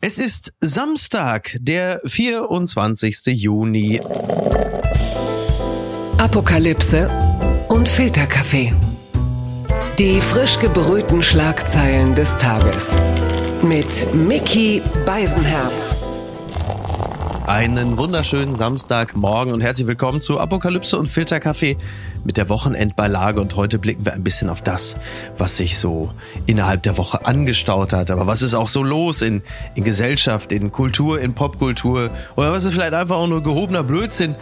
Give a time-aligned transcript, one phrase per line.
[0.00, 3.26] Es ist Samstag, der 24.
[3.26, 4.00] Juni.
[6.18, 7.10] Apokalypse
[7.68, 8.72] und Filterkaffee.
[9.98, 12.98] Die frisch gebrühten Schlagzeilen des Tages.
[13.62, 15.96] Mit Mickey Beisenherz.
[17.46, 21.76] Einen wunderschönen Samstagmorgen und herzlich willkommen zu Apokalypse und Filterkaffee
[22.24, 23.40] mit der Wochenendbeilage.
[23.40, 24.96] Und heute blicken wir ein bisschen auf das,
[25.36, 26.12] was sich so
[26.46, 28.10] innerhalb der Woche angestaut hat.
[28.10, 29.42] Aber was ist auch so los in,
[29.74, 32.10] in Gesellschaft, in Kultur, in Popkultur?
[32.36, 34.34] Oder was ist vielleicht einfach auch nur gehobener Blödsinn,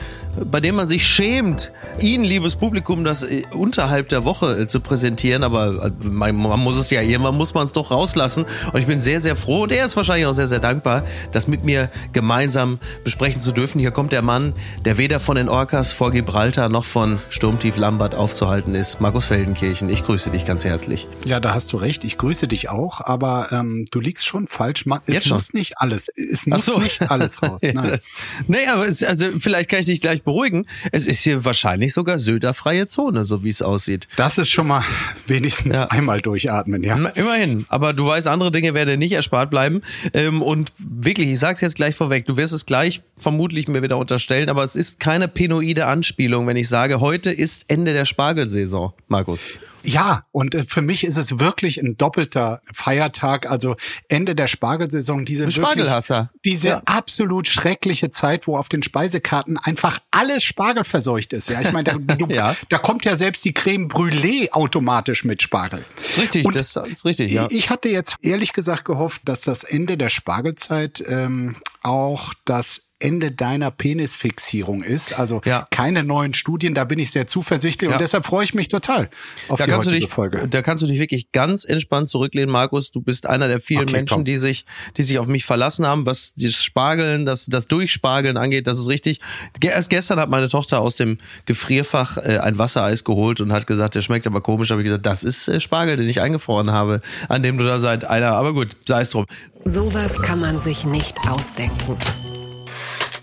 [0.50, 4.80] bei dem man sich schämt, Ihnen, liebes Publikum, das äh, unterhalb der Woche äh, zu
[4.80, 5.44] präsentieren.
[5.44, 8.46] Aber äh, man, man muss es ja, irgendwann muss man es doch rauslassen.
[8.72, 11.48] Und ich bin sehr, sehr froh und er ist wahrscheinlich auch sehr, sehr dankbar, das
[11.48, 13.78] mit mir gemeinsam besprechen zu dürfen.
[13.78, 18.14] Hier kommt der Mann, der weder von den Orcas vor Gibraltar noch von Sturmtief Lambert
[18.14, 19.00] aufzuhalten ist.
[19.00, 21.06] Markus Feldenkirchen, ich grüße dich ganz herzlich.
[21.24, 22.04] Ja, da hast du recht.
[22.04, 24.84] Ich grüße dich auch, aber ähm, du liegst schon falsch.
[25.06, 25.58] Es Jetzt muss schon?
[25.58, 26.08] nicht alles.
[26.08, 26.78] Es muss so.
[26.78, 27.60] nicht alles raus.
[27.62, 27.90] Ja, Nein.
[27.90, 28.10] das,
[28.48, 30.66] nee, aber es, also vielleicht kann ich dich gleich beruhigen.
[30.90, 34.08] Es ist hier wahrscheinlich sogar Söder-freie Zone, so wie es aussieht.
[34.16, 34.82] Das ist schon mal
[35.26, 35.86] wenigstens Ja.
[35.86, 36.96] einmal durchatmen, ja.
[36.96, 37.66] Immerhin.
[37.68, 39.82] Aber du weißt, andere Dinge werden nicht erspart bleiben.
[40.14, 43.98] Ähm, und wirklich, ich sag's jetzt gleich vorweg, du wirst es gleich vermutlich mir wieder
[43.98, 48.92] unterstellen, aber es ist keine penoide Anspielung, wenn ich sage, heute ist Ende der Spargelsaison,
[49.08, 49.44] Markus.
[49.84, 53.74] Ja, und äh, für mich ist es wirklich ein doppelter Feiertag, also
[54.08, 56.30] Ende der Spargelsaison, diese Spargelhasser.
[56.44, 56.82] diese Ja.
[56.86, 61.48] absolut schreckliche Zeit, wo auf den Speisekarten einfach alles Spargel verseucht ist.
[61.48, 62.54] Ja, ich meine, da, du, Ja.
[62.68, 65.84] da kommt ja selbst die Creme Brûlée automatisch mit Spargel.
[65.98, 67.48] Ist richtig, Und das ist richtig, ja.
[67.50, 73.32] Ich hatte jetzt ehrlich gesagt gehofft, dass das Ende der Spargelzeit ähm, auch das Ende
[73.32, 75.18] deiner Penisfixierung ist.
[75.18, 75.66] Also Ja.
[75.70, 77.96] keine neuen Studien, da bin ich sehr zuversichtlich Ja.
[77.96, 79.10] und deshalb freue ich mich total
[79.48, 80.46] auf Da die heutige dich, Folge.
[80.48, 82.92] da kannst du dich wirklich ganz entspannt zurücklehnen, Markus.
[82.92, 84.24] Du bist einer der vielen Okay, Menschen, komm.
[84.24, 84.64] die sich,
[84.96, 88.66] die sich auf mich verlassen haben, was das Spargeln, das, das Durchspargeln angeht.
[88.66, 89.20] Das ist richtig.
[89.62, 93.94] Erst gestern hat meine Tochter aus dem Gefrierfach äh, ein Wassereis geholt und hat gesagt,
[93.94, 94.70] der schmeckt aber komisch.
[94.70, 97.80] Habe ich gesagt, das ist äh, Spargel, den ich eingefroren habe, an dem du da
[97.80, 98.32] seit einer.
[98.34, 99.26] Aber gut, sei es drum.
[99.64, 101.96] Sowas kann man sich nicht ausdenken.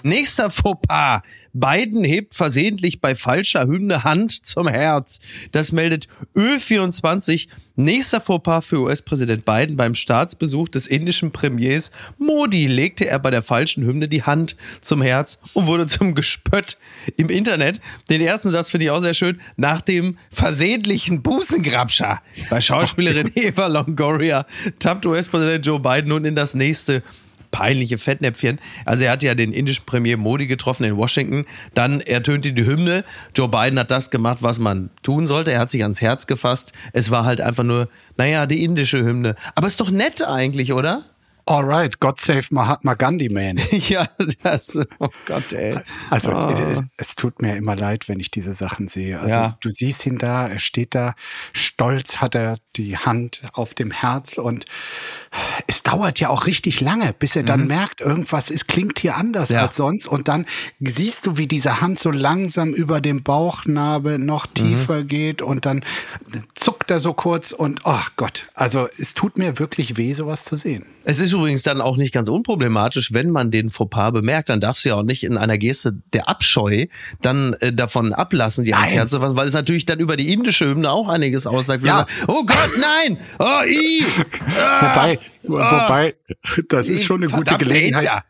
[0.03, 1.21] Nächster Fauxpas.
[1.51, 5.19] Biden hebt versehentlich bei falscher Hymne Hand zum Herz.
[5.51, 7.47] Das meldet Ö24.
[7.75, 13.41] Nächster Fauxpas für US-Präsident Biden beim Staatsbesuch des indischen Premiers Modi legte er bei der
[13.41, 16.77] falschen Hymne die Hand zum Herz und wurde zum Gespött
[17.15, 17.79] im Internet.
[18.09, 19.39] Den ersten Satz finde ich auch sehr schön.
[19.55, 24.45] Nach dem versehentlichen Busengrabscher bei Schauspielerin Eva Longoria
[24.79, 27.01] tappt US-Präsident Joe Biden nun in das nächste
[27.51, 28.59] peinliche Fettnäpfchen.
[28.85, 31.45] Also er hat ja den indischen Premier Modi getroffen in Washington.
[31.73, 33.03] Dann ertönte die Hymne.
[33.35, 35.51] Joe Biden hat das gemacht, was man tun sollte.
[35.51, 36.73] Er hat sich ans Herz gefasst.
[36.93, 39.35] Es war halt einfach nur, naja, die indische Hymne.
[39.55, 41.05] Aber ist doch nett eigentlich, oder?
[41.49, 43.57] Alright, God save Mahatma Gandhi, man.
[43.71, 44.07] ja,
[44.43, 45.79] das, oh Gott, ey.
[46.11, 46.51] Also Ah.
[46.51, 49.19] es, es tut mir immer leid, wenn ich diese Sachen sehe.
[49.19, 49.57] Also Ja.
[49.61, 51.15] du siehst ihn da, er steht da,
[51.51, 54.65] stolz hat er die Hand auf dem Herz und
[55.65, 59.49] es dauert ja auch richtig lange, bis er dann merkt, irgendwas ist, klingt hier anders
[59.49, 59.55] Mhm.
[59.55, 59.61] Ja.
[59.63, 60.45] als sonst und dann
[60.79, 64.53] siehst du, wie diese Hand so langsam über dem Bauchnabel noch Mhm.
[64.53, 65.83] tiefer geht und dann
[66.53, 70.55] zuckt er so kurz und oh Gott, also es tut mir wirklich weh, sowas zu
[70.57, 70.85] sehen.
[71.05, 74.83] Es ist übrigens dann auch nicht ganz unproblematisch, wenn man den Fauxpas bemerkt, dann darfst
[74.85, 76.87] du ja auch nicht in einer Geste der Abscheu
[77.21, 78.93] dann äh, davon ablassen, die ans.
[78.93, 81.85] Herz zu fassen, weil es natürlich dann über die indische Hymne auch einiges aussagt.
[81.85, 82.05] Ja.
[82.27, 83.17] Oh Gott, nein!
[83.39, 84.03] Oh, i!
[84.57, 86.15] Ah, Wobei, wobei,
[86.69, 88.03] das ist schon eine gute Gelegenheit.
[88.03, 88.23] Inder.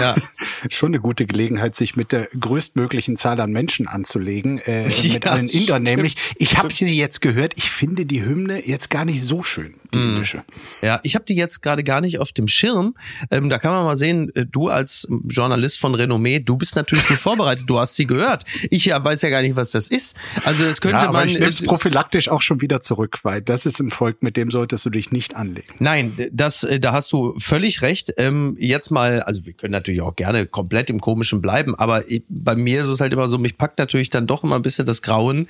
[0.00, 0.14] Ja.
[0.70, 5.32] schon eine gute Gelegenheit, sich mit der größtmöglichen Zahl an Menschen anzulegen, äh, mit Ja,
[5.32, 5.88] allen Indern stimmt.
[5.88, 6.16] nämlich.
[6.36, 9.98] Ich habe sie jetzt gehört, ich finde die Hymne jetzt gar nicht so schön, die
[9.98, 10.14] Mhm.
[10.16, 10.42] indische.
[10.80, 12.94] Ja, ich habe die jetzt gerade gar nicht auf dem Schirm.
[13.30, 17.06] Ähm, da kann man mal sehen, äh, du als Journalist von Renommee, du bist natürlich
[17.06, 17.64] gut vorbereitet.
[17.68, 18.44] Du hast sie gehört.
[18.70, 20.16] Ich ja weiß ja gar nicht, was das ist.
[20.44, 21.28] Also das könnte Ja, aber man.
[21.28, 24.84] ich nehme prophylaktisch auch schon wieder zurück, weil das ist ein Volk, mit dem solltest
[24.86, 25.68] du dich nicht anlegen.
[25.78, 28.12] Nein, das, äh, da hast du völlig recht.
[28.16, 32.22] Ähm, jetzt mal, also wir können natürlich auch gerne komplett im Komischen bleiben, aber ich,
[32.28, 34.86] bei mir ist es halt immer so, mich packt natürlich dann doch immer ein bisschen
[34.86, 35.48] das Grauen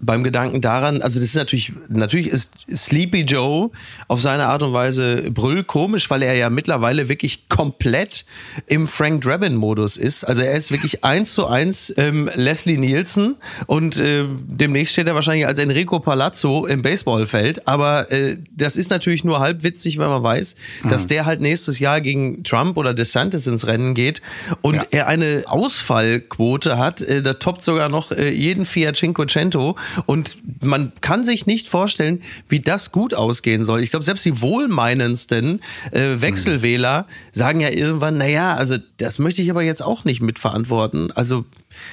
[0.00, 3.70] beim Gedanken daran, also das ist natürlich, natürlich ist Sleepy Joe
[4.08, 8.24] auf seine Art und Weise brüllkomisch, weil er ja mittlerweile wirklich komplett
[8.66, 10.24] im Frank Drabin-Modus ist.
[10.24, 13.36] Also er ist wirklich eins zu eins ähm, Leslie Nielsen
[13.66, 17.66] und äh, demnächst steht er wahrscheinlich als Enrico Palazzo im Baseballfeld.
[17.68, 20.56] Aber äh, das ist natürlich nur halb witzig, wenn man weiß,
[20.88, 24.22] dass der halt nächstes Jahr gegen Trump oder DeSantis ins Rennen geht.
[24.62, 24.82] und Ja.
[24.90, 29.76] er eine Ausfallquote hat, äh, da toppt sogar noch äh, jeden Fiat Cinquecento
[30.06, 33.67] und man kann sich nicht vorstellen, wie das gut ausgehen soll.
[33.76, 35.60] Ich glaube, selbst die wohlmeinendsten
[35.92, 41.12] äh, Wechselwähler sagen ja irgendwann, naja, also das möchte ich aber jetzt auch nicht mitverantworten.
[41.12, 41.44] Also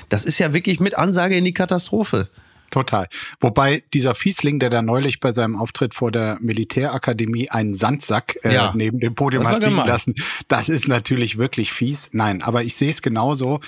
[0.09, 2.29] das ist ja wirklich mit Ansage in die Katastrophe.
[2.71, 3.07] Total.
[3.39, 8.53] Wobei dieser Fiesling, der da neulich bei seinem Auftritt vor der Militärakademie einen Sandsack äh,
[8.53, 8.73] Ja.
[8.75, 9.87] neben dem Podium Das hat liegen gemein.
[9.87, 10.15] lassen,
[10.47, 12.09] das ist natürlich wirklich fies.
[12.11, 13.59] Nein, aber ich sehe es genauso.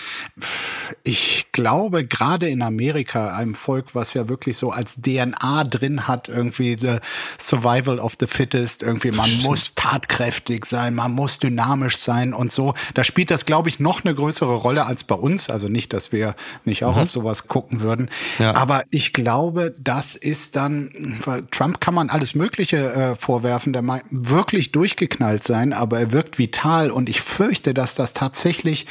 [1.04, 6.28] Ich glaube, gerade in Amerika, einem Volk, was ja wirklich so als DNA drin hat,
[6.30, 6.98] irgendwie the
[7.40, 12.74] Survival of the Fittest, irgendwie man muss tatkräftig sein, man muss dynamisch sein und so.
[12.94, 15.50] Da spielt das, glaube ich, noch eine größere Rolle als bei uns.
[15.50, 16.36] Also nicht, dass wir
[16.66, 18.10] nicht auch auf sowas gucken würden.
[18.40, 18.54] Ja.
[18.56, 20.92] Aber ich glaube, das ist dann,
[21.24, 26.12] weil Trump kann man alles Mögliche äh, vorwerfen, der mag wirklich durchgeknallt sein, aber er
[26.12, 28.88] wirkt vital und ich fürchte, dass das tatsächlich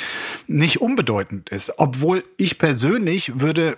[0.46, 1.74] nicht unbedeutend ist.
[1.78, 3.76] Obwohl ich persönlich würde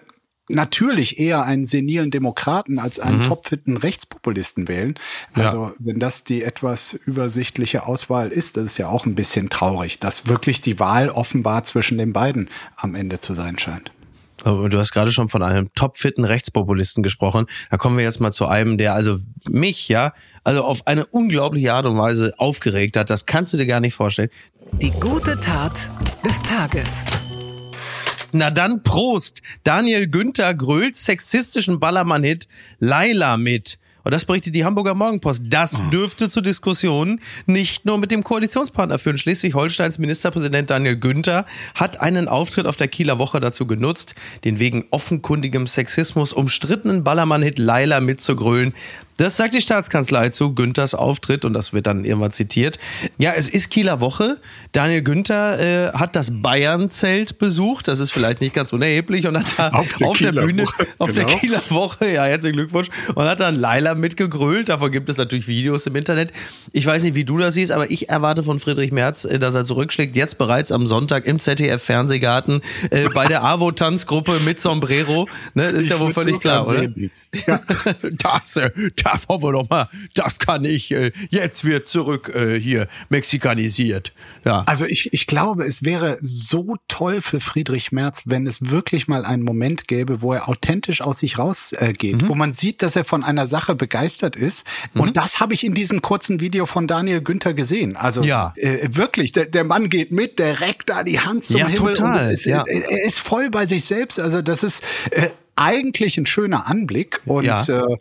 [0.48, 4.94] natürlich eher einen senilen Demokraten als einen topfitten Rechtspopulisten wählen.
[5.34, 10.00] Also wenn das die etwas übersichtliche Auswahl ist, das ist ja auch ein bisschen traurig,
[10.00, 13.92] dass wirklich die Wahl offenbar zwischen den beiden am Ende zu sein scheint.
[14.48, 17.46] Du hast gerade schon von einem topfitten Rechtspopulisten gesprochen.
[17.70, 19.18] Da kommen wir jetzt mal zu einem, der also
[19.48, 20.14] mich, ja,
[20.44, 23.10] also auf eine unglaubliche Art und Weise aufgeregt hat.
[23.10, 24.30] Das kannst du dir gar nicht vorstellen.
[24.72, 25.88] Die gute Tat
[26.24, 27.04] des Tages.
[28.32, 29.42] Na dann Prost!
[29.64, 32.46] Daniel Günther grölt sexistischen Ballermann-Hit
[32.78, 33.78] Laila mit.
[34.08, 35.42] Und das berichtet die Hamburger Morgenpost.
[35.50, 39.18] Das dürfte zu Diskussionen nicht nur mit dem Koalitionspartner führen.
[39.18, 41.44] Schleswig-Holsteins Ministerpräsident Daniel Günther
[41.74, 44.14] hat einen Auftritt auf der Kieler Woche dazu genutzt,
[44.44, 48.72] den wegen offenkundigem Sexismus umstrittenen Ballermann-Hit Laila mitzugrölen.
[49.18, 52.78] Das sagt die Staatskanzlei zu Günthers Auftritt und das wird dann irgendwann zitiert.
[53.18, 54.38] Ja, es ist Kieler Woche.
[54.70, 57.88] Daniel Günther äh, hat das Bayern-Zelt besucht.
[57.88, 60.62] Das ist vielleicht nicht ganz unerheblich und hat da Auf auf der der, Kieler Bühne,
[60.62, 61.38] Woche, auf der genau.
[61.38, 64.68] Kieler Woche, ja, herzlichen Glückwunsch, und hat dann Laila mitgegrölt.
[64.68, 66.32] Davon gibt es natürlich Videos im Internet.
[66.72, 69.54] Ich weiß nicht, wie du das siehst, aber ich erwarte von Friedrich Merz, äh, dass
[69.56, 70.14] er zurückschlägt.
[70.14, 72.60] Jetzt bereits am Sonntag im ZDF-Fernsehgarten
[72.90, 75.28] äh, bei der AWO-Tanzgruppe mit Sombrero.
[75.54, 76.84] Ne, das ist ja wohl völlig klar, oder?
[77.46, 77.60] Ja.
[78.18, 78.70] Das, äh,
[79.12, 84.12] da wollen wir doch mal, das kann ich, äh, jetzt wird zurück äh, hier mexikanisiert.
[84.44, 84.64] Ja.
[84.66, 89.24] Also ich, ich glaube, es wäre so toll für Friedrich Merz, wenn es wirklich mal
[89.24, 92.28] einen Moment gäbe, wo er authentisch aus sich rausgeht, äh, Mhm.
[92.28, 94.64] wo man sieht, dass er von einer Sache begeistert ist.
[94.94, 97.96] Und das habe ich in diesem kurzen Video von Daniel Günther gesehen.
[97.96, 98.52] Also Ja.
[98.56, 101.94] äh, wirklich, der, der Mann geht mit, der reckt da die Hand zum Ja, Himmel.
[101.94, 102.64] total, es, ja.
[102.66, 104.18] er, er ist voll bei sich selbst.
[104.20, 105.28] Also das ist äh,
[105.58, 107.20] eigentlich ein schöner Anblick.
[107.26, 107.62] Und Ja.
[107.62, 107.96] äh,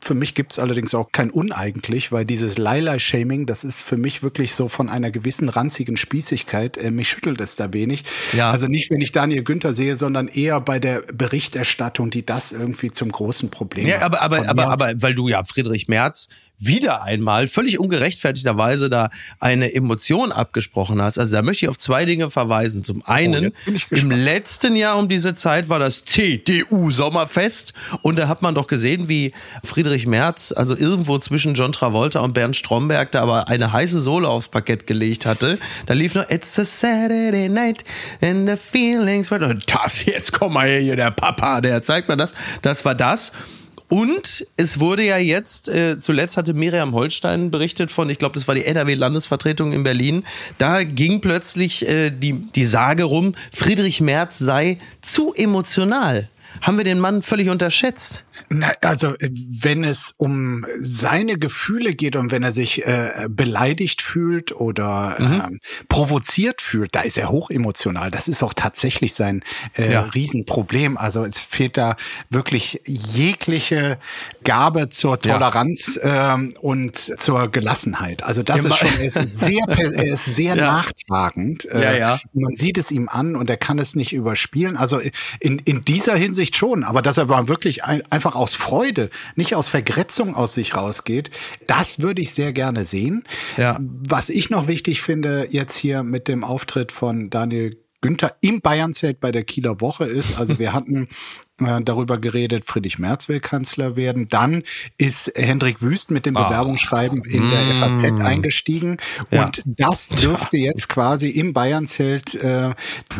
[0.00, 4.54] für mich gibt's allerdings auch kein uneigentlich, weil dieses Laila-Shaming, das ist für mich wirklich
[4.54, 6.78] so von einer gewissen ranzigen Spießigkeit.
[6.78, 8.04] Äh, mich schüttelt es da wenig.
[8.32, 8.50] Ja.
[8.50, 12.90] Also nicht, wenn ich Daniel Günther sehe, sondern eher bei der Berichterstattung, die das irgendwie
[12.90, 14.04] zum großen Problem Ja, macht.
[14.04, 19.10] aber, aber, aber, aber, weil du ja Friedrich Merz wieder einmal völlig ungerechtfertigterweise da
[19.40, 21.18] eine Emotion abgesprochen hast.
[21.18, 22.84] Also da möchte ich auf zwei Dinge verweisen.
[22.84, 27.72] Zum einen, Oh, bin ich im letzten Jahr um diese Zeit war das TDU-Sommerfest
[28.02, 29.32] und da hat man doch gesehen, wie
[29.64, 34.28] Friedrich Merz, also irgendwo zwischen John Travolta und Bernd Stromberg, da aber eine heiße Sohle
[34.28, 35.58] aufs Parkett gelegt hatte.
[35.86, 37.84] Da lief nur It's a Saturday night
[38.20, 39.30] and the feelings.
[39.30, 42.32] were-" Und das, jetzt komm mal hier, der Papa, der zeigt mir das.
[42.62, 43.32] Das war das.
[43.92, 48.48] Und es wurde ja jetzt, äh, zuletzt hatte Miriam Holstein berichtet von, ich glaube, das
[48.48, 50.24] war die NRW-Landesvertretung in Berlin,
[50.56, 56.30] da ging plötzlich äh, die, die Sage rum, Friedrich Merz sei zu emotional.
[56.62, 58.24] Haben wir den Mann völlig unterschätzt?
[58.54, 64.02] Na, also äh, wenn es um seine Gefühle geht und wenn er sich äh, beleidigt
[64.02, 65.42] fühlt oder Mhm.
[65.44, 68.10] ähm, provoziert fühlt, da ist er hochemotional.
[68.10, 69.42] Das ist auch tatsächlich sein
[69.78, 70.02] äh, Ja.
[70.02, 70.96] Riesenproblem.
[70.98, 71.96] Also es fehlt da
[72.30, 73.98] wirklich jegliche
[74.44, 75.34] Gabe zur Ja.
[75.34, 78.22] Toleranz ähm, und zur Gelassenheit.
[78.22, 80.64] Also das Ja, ist schon, er ist sehr, er ist sehr Ja.
[80.72, 81.64] nachtragend.
[81.66, 82.20] Äh, Ja, ja.
[82.34, 84.76] Man sieht es ihm an und er kann es nicht überspielen.
[84.76, 85.00] Also
[85.40, 89.54] in, in dieser Hinsicht schon, aber dass er mal wirklich ein, einfach aus Freude, nicht
[89.54, 91.30] aus Vergrätzung aus sich rausgeht,
[91.68, 93.22] das würde ich sehr gerne sehen.
[93.56, 93.78] Ja.
[93.80, 97.70] Was ich noch wichtig finde, jetzt hier mit dem Auftritt von Daniel
[98.02, 101.08] Günther im Bayernzelt bei der Kieler Woche ist, also wir hatten
[101.60, 104.28] äh, darüber geredet, Friedrich Merz will Kanzler werden.
[104.28, 104.62] Dann
[104.98, 108.96] ist Hendrik Wüst mit dem Bewerbungsschreiben in der FAZ eingestiegen.
[109.30, 109.44] Ja.
[109.44, 112.74] Und das dürfte jetzt quasi im Bayernzelt äh,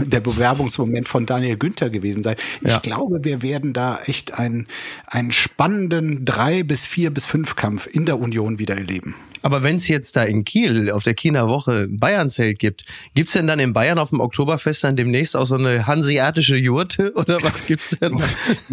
[0.05, 2.37] der Bewerbungsmoment von Daniel Günther gewesen sein.
[2.61, 2.77] Ja.
[2.77, 4.67] Ich glaube, wir werden da echt einen,
[5.07, 9.15] einen spannenden drei bis vier bis fünf Kampf in der Union wieder erleben.
[9.43, 12.85] Aber wenn es jetzt da in Kiel auf der Kieler Woche ein Bayern-Zelt gibt,
[13.15, 17.13] gibt's denn dann in Bayern auf dem Oktoberfest dann demnächst auch so eine hanseatische Jurte
[17.15, 18.23] oder was gibt's denn?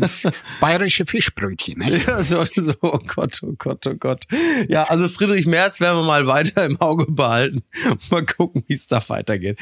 [0.62, 1.80] Bayerische Fischbrötchen.
[1.80, 2.02] Ne?
[2.06, 4.24] Ja, so, so, oh Gott, oh Gott, oh Gott.
[4.68, 7.64] Ja, also Friedrich Merz werden wir mal weiter im Auge behalten.
[8.10, 9.60] Mal gucken, wie es da weitergeht.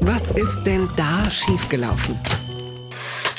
[0.00, 2.16] Was ist denn da schiefgelaufen?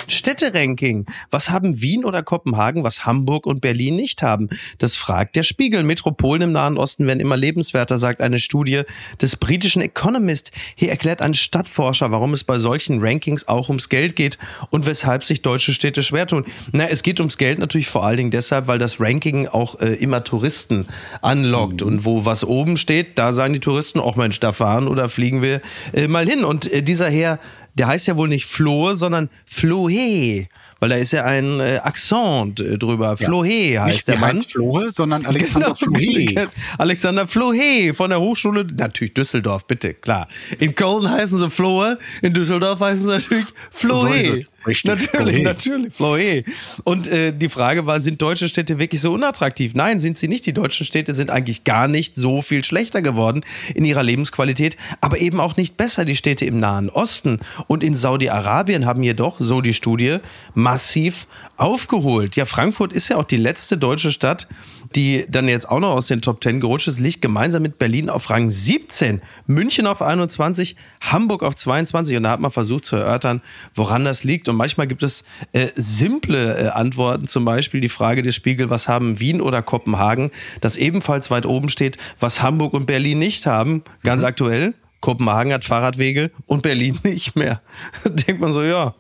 [0.09, 1.05] Städteranking.
[1.29, 4.49] Was haben Wien oder Kopenhagen, was Hamburg und Berlin nicht haben?
[4.77, 5.83] Das fragt der Spiegel.
[5.83, 8.81] Metropolen im Nahen Osten werden immer lebenswerter, sagt eine Studie
[9.21, 10.51] des britischen Economist.
[10.75, 14.37] Hier erklärt ein Stadtforscher, warum es bei solchen Rankings auch ums Geld geht
[14.69, 16.45] und weshalb sich deutsche Städte schwer tun.
[16.71, 19.93] Na, es geht ums Geld natürlich vor allen Dingen deshalb, weil das Ranking auch äh,
[19.93, 20.87] immer Touristen
[21.21, 21.81] anlockt.
[21.81, 21.87] Mhm.
[21.87, 25.41] Und wo was oben steht, da sagen die Touristen, auch Mensch, da fahren oder fliegen
[25.41, 25.61] wir
[25.93, 26.43] äh, mal hin.
[26.43, 27.39] Und äh, dieser Herr
[27.75, 30.47] der heißt ja wohl nicht Flohe, sondern Flohe.
[30.79, 33.17] Weil da ist ja ein äh, Akzent äh, drüber.
[33.19, 33.25] Ja.
[33.27, 34.37] Flohe heißt nicht der Mann.
[34.37, 36.47] Nicht Flohe, sondern Alexander genau, Flohe.
[36.77, 40.27] Alexander Flohe von der Hochschule, natürlich Düsseldorf, bitte, klar.
[40.57, 44.23] In Köln heißen sie Flohe, in Düsseldorf heißen sie natürlich Flohe.
[44.23, 44.89] So Richtig.
[44.89, 45.43] Natürlich, Flohe.
[45.43, 45.93] natürlich.
[45.93, 46.43] Flohe.
[46.83, 49.73] Und äh, die Frage war, sind deutsche Städte wirklich so unattraktiv?
[49.75, 50.45] Nein, sind sie nicht.
[50.45, 53.41] Die deutschen Städte sind eigentlich gar nicht so viel schlechter geworden
[53.73, 56.05] in ihrer Lebensqualität, aber eben auch nicht besser.
[56.05, 60.17] Die Städte im Nahen Osten und in Saudi-Arabien haben jedoch, so die Studie,
[60.53, 62.35] massiv aufgeholt.
[62.35, 64.47] Ja, Frankfurt ist ja auch die letzte deutsche Stadt,
[64.95, 68.09] die dann jetzt auch noch aus den Top 10 gerutscht ist, liegt gemeinsam mit Berlin
[68.09, 72.95] auf Rang 17, München auf 21, Hamburg auf 22 und da hat man versucht zu
[72.95, 73.41] erörtern,
[73.75, 78.21] woran das liegt und manchmal gibt es äh, simple äh, Antworten, zum Beispiel die Frage
[78.21, 80.31] des Spiegel, was haben Wien oder Kopenhagen,
[80.61, 84.27] das ebenfalls weit oben steht, was Hamburg und Berlin nicht haben, ganz mhm.
[84.27, 84.73] aktuell.
[85.01, 87.61] Kopenhagen hat Fahrradwege und Berlin nicht mehr.
[88.03, 88.95] Denkt man so, ja,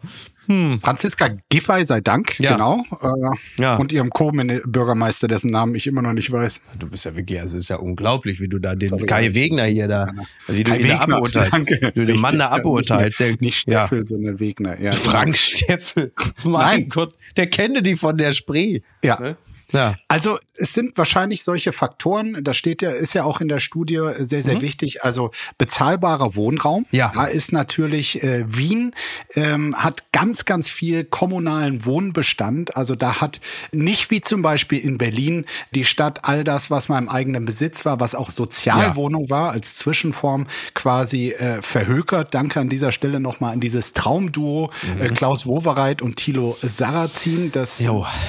[0.49, 0.79] hm.
[0.81, 2.53] Franziska Giffey sei Dank, ja.
[2.53, 2.83] genau.
[3.01, 3.75] Äh, ja.
[3.75, 6.61] Und ihrem Co-Bürgermeister, dessen Namen ich immer noch nicht weiß.
[6.79, 9.65] Du bist ja wirklich, also es ist ja unglaublich, wie du da den Kai Wegner
[9.65, 10.55] hier da, ja.
[10.55, 11.53] wie du Kai ihn Wegner, da aburteilst.
[11.53, 11.91] Danke.
[11.93, 13.19] Du den Mann da aburteilst.
[13.19, 14.81] Nicht, nicht Steffel, sondern Wegner.
[14.81, 16.11] Ja, Frank Steffel.
[16.43, 16.89] Mein Nein.
[16.89, 18.81] Gott, der kenne die von der Spree.
[19.03, 19.19] Ja.
[19.19, 19.37] Ne?
[19.71, 19.95] Ja.
[20.07, 24.01] Also es sind wahrscheinlich solche Faktoren, das steht ja, ist ja auch in der Studie
[24.17, 24.61] sehr, sehr mhm.
[24.61, 25.03] wichtig.
[25.03, 26.85] Also bezahlbarer Wohnraum.
[26.91, 27.11] Ja.
[27.13, 28.93] Da ist natürlich äh, Wien
[29.35, 32.75] ähm, hat ganz, ganz viel kommunalen Wohnbestand.
[32.75, 33.39] Also da hat
[33.71, 35.45] nicht wie zum Beispiel in Berlin
[35.75, 39.29] die Stadt all das, was mal im eigenen Besitz war, was auch Sozialwohnung ja.
[39.29, 42.33] war, als Zwischenform quasi äh, verhökert.
[42.33, 45.01] Danke an dieser Stelle nochmal an dieses Traumduo mhm.
[45.01, 47.83] äh, Klaus Wowereit und Thilo Sarrazin, das,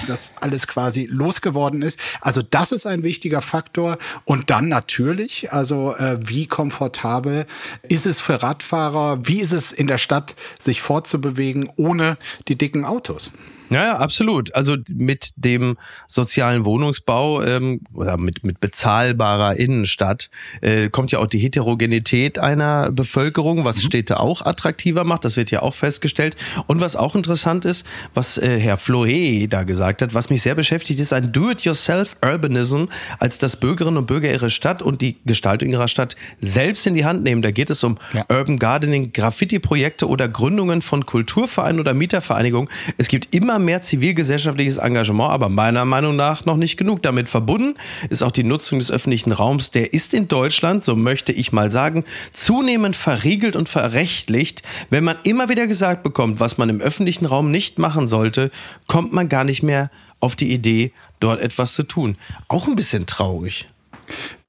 [0.07, 2.01] das alles quasi los geworden ist.
[2.21, 3.99] Also das ist ein wichtiger Faktor.
[4.25, 7.47] Und dann natürlich, also äh, wie komfortabel
[7.89, 12.19] ist es für Radfahrer, wie ist es in der Stadt, sich fortzubewegen ohne
[12.49, 13.31] die dicken Autos?
[13.71, 14.55] Ja, ja, absolut.
[14.57, 20.29] Also mit dem sozialen Wohnungsbau ähm, oder mit, mit bezahlbarer Innenstadt
[20.61, 23.83] äh, kommt ja auch die Heterogenität einer Bevölkerung, was mhm.
[23.83, 25.25] Städte auch attraktiver macht.
[25.25, 26.35] Das wird ja auch festgestellt.
[26.67, 30.57] Und was auch interessant ist, was äh, Herr Flohe da gesagt hat, was mich sehr
[30.57, 32.87] beschäftigt, ist ein Do-it-yourself-Urbanism,
[33.21, 37.05] als dass Bürgerinnen und Bürger ihre Stadt und die Gestaltung ihrer Stadt selbst in die
[37.05, 37.41] Hand nehmen.
[37.41, 38.25] Da geht es um ja.
[38.29, 42.69] Urban Gardening, Graffiti-Projekte oder Gründungen von Kulturvereinen oder Mietervereinigungen.
[42.99, 47.03] Es gibt immer mehr zivilgesellschaftliches Engagement, aber meiner Meinung nach noch nicht genug.
[47.03, 47.75] Damit verbunden
[48.09, 49.71] ist auch die Nutzung des öffentlichen Raums.
[49.71, 54.63] Der ist in Deutschland, so möchte ich mal sagen, zunehmend verriegelt und verrechtlicht.
[54.91, 58.51] Wenn man immer wieder gesagt bekommt, was man im öffentlichen Raum nicht machen sollte,
[58.87, 59.91] kommt man gar nicht mehr
[60.21, 62.17] auf die Idee, dort etwas zu tun.
[62.49, 63.69] Auch ein bisschen traurig.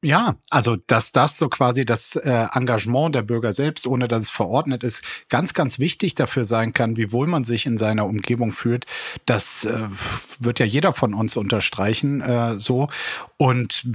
[0.04, 4.30] Ja, also dass das so quasi das äh, Engagement der Bürger selbst, ohne dass es
[4.32, 8.52] verordnet ist, ganz, ganz wichtig dafür sein kann, wie wohl man sich in seiner Umgebung
[8.52, 8.86] fühlt.
[9.26, 9.90] Das äh,
[10.40, 12.90] wird ja jeder von uns unterstreichen äh, so.
[13.38, 13.86] Und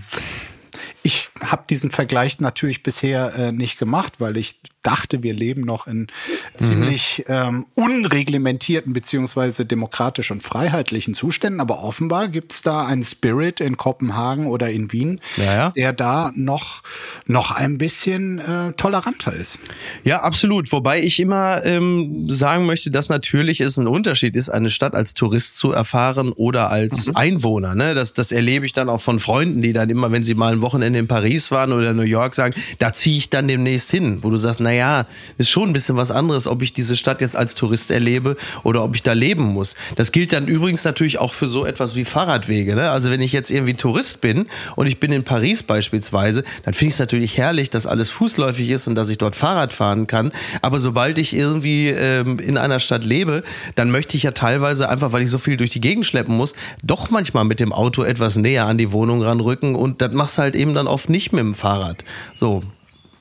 [1.06, 5.86] ich habe diesen Vergleich natürlich bisher äh, nicht gemacht, weil ich dachte, wir leben noch
[5.86, 6.08] in
[6.56, 7.34] ziemlich mhm.
[7.34, 11.60] ähm, unreglementierten beziehungsweise demokratisch und freiheitlichen Zuständen.
[11.60, 15.70] Aber offenbar gibt es da einen Spirit in Kopenhagen oder in Wien, ja, ja.
[15.70, 16.82] der da noch,
[17.26, 19.60] noch ein bisschen äh, toleranter ist.
[20.02, 20.72] Ja, absolut.
[20.72, 25.14] Wobei ich immer ähm, sagen möchte, dass natürlich es ein Unterschied ist, eine Stadt als
[25.14, 27.16] Tourist zu erfahren oder als mhm.
[27.16, 27.76] Einwohner.
[27.76, 27.94] Ne?
[27.94, 30.62] Das, das erlebe ich dann auch von Freunden, die dann immer, wenn sie mal ein
[30.62, 34.30] Wochenende in Paris waren oder New York, sagen, da ziehe ich dann demnächst hin, wo
[34.30, 35.06] du sagst, naja, naja,
[35.38, 38.84] ist schon ein bisschen was anderes, ob ich diese Stadt jetzt als Tourist erlebe oder
[38.84, 39.74] ob ich da leben muss.
[39.96, 42.74] Das gilt dann übrigens natürlich auch für so etwas wie Fahrradwege.
[42.74, 42.90] Ne?
[42.90, 46.88] Also wenn ich jetzt irgendwie Tourist bin und ich bin in Paris beispielsweise, dann finde
[46.88, 50.32] ich es natürlich herrlich, dass alles fußläufig ist und dass ich dort Fahrrad fahren kann.
[50.62, 53.42] Aber sobald ich irgendwie ähm, in einer Stadt lebe,
[53.74, 56.54] dann möchte ich ja teilweise einfach, weil ich so viel durch die Gegend schleppen muss,
[56.82, 60.54] doch manchmal mit dem Auto etwas näher an die Wohnung ranrücken und das machst halt
[60.54, 62.04] eben dann oft nicht mit dem Fahrrad.
[62.34, 62.62] So,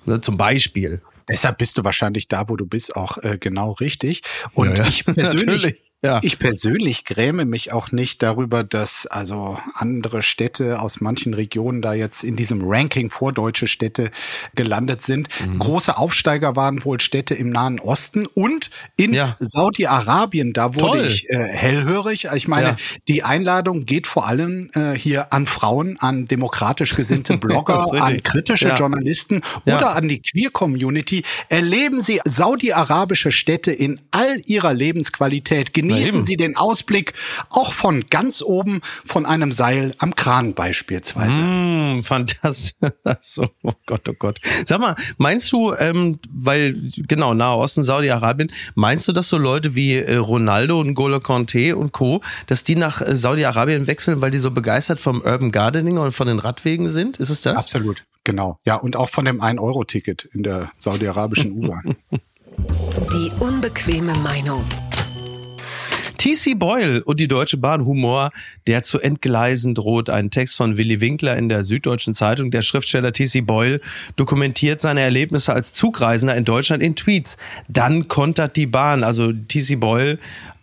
[0.05, 1.01] ne, zum Beispiel.
[1.27, 4.21] Deshalb bist du wahrscheinlich da, wo du bist, auch äh, genau richtig.
[4.53, 4.87] Und ja, ja.
[4.87, 6.19] ich persönlich, ja.
[6.21, 11.93] Ich persönlich gräme mich auch nicht darüber, dass also andere Städte aus manchen Regionen da
[11.93, 14.11] jetzt in diesem Ranking vor deutsche Städte
[14.55, 15.27] gelandet sind.
[15.45, 15.59] Mhm.
[15.59, 19.35] Große Aufsteiger waren wohl Städte im Nahen Osten und in ja.
[19.39, 20.53] Saudi-Arabien.
[20.53, 21.07] Da wurde Toll.
[21.07, 22.27] ich äh, hellhörig.
[22.35, 22.77] Ich meine, ja.
[23.07, 28.69] die Einladung geht vor allem äh, hier an Frauen, an demokratisch gesinnte Blogger, an kritische
[28.69, 31.23] Journalisten oder an die Queer-Community.
[31.49, 35.73] Erleben Sie saudi-arabische Städte in all ihrer Lebensqualität.
[35.73, 37.13] Genießen genießen Sie den Ausblick
[37.49, 41.39] auch von ganz oben von einem Seil am Kran beispielsweise.
[41.39, 42.73] Mm, fantastisch.
[43.63, 44.39] oh Gott, oh Gott.
[44.65, 49.75] Sag mal, meinst du, ähm, weil genau Nahe Osten, Saudi-Arabien, meinst du, dass so Leute
[49.75, 54.31] wie äh, Ronaldo und Golo Conte und Co, dass die nach äh, Saudi-Arabien wechseln, weil
[54.31, 57.17] die so begeistert vom Urban Gardening und von den Radwegen sind?
[57.17, 57.57] Ist es das?
[57.57, 58.03] Absolut.
[58.23, 58.59] Genau.
[58.65, 61.95] Ja, und auch von dem 1-Euro-Ticket in der saudi-arabischen U-Bahn.
[63.13, 64.63] Die unbequeme Meinung.
[66.25, 68.31] TC Boyle und die Deutsche Bahn Humor,
[68.65, 70.09] der zu entgleisen droht.
[70.09, 72.49] Ein Text von Willy Winkler in der Süddeutschen Zeitung.
[72.49, 73.79] Der Schriftsteller TC Boyle
[74.15, 77.37] dokumentiert seine Erlebnisse als Zugreisender in Deutschland in Tweets.
[77.67, 79.03] Dann kontert die Bahn.
[79.03, 80.17] Also TC Boyle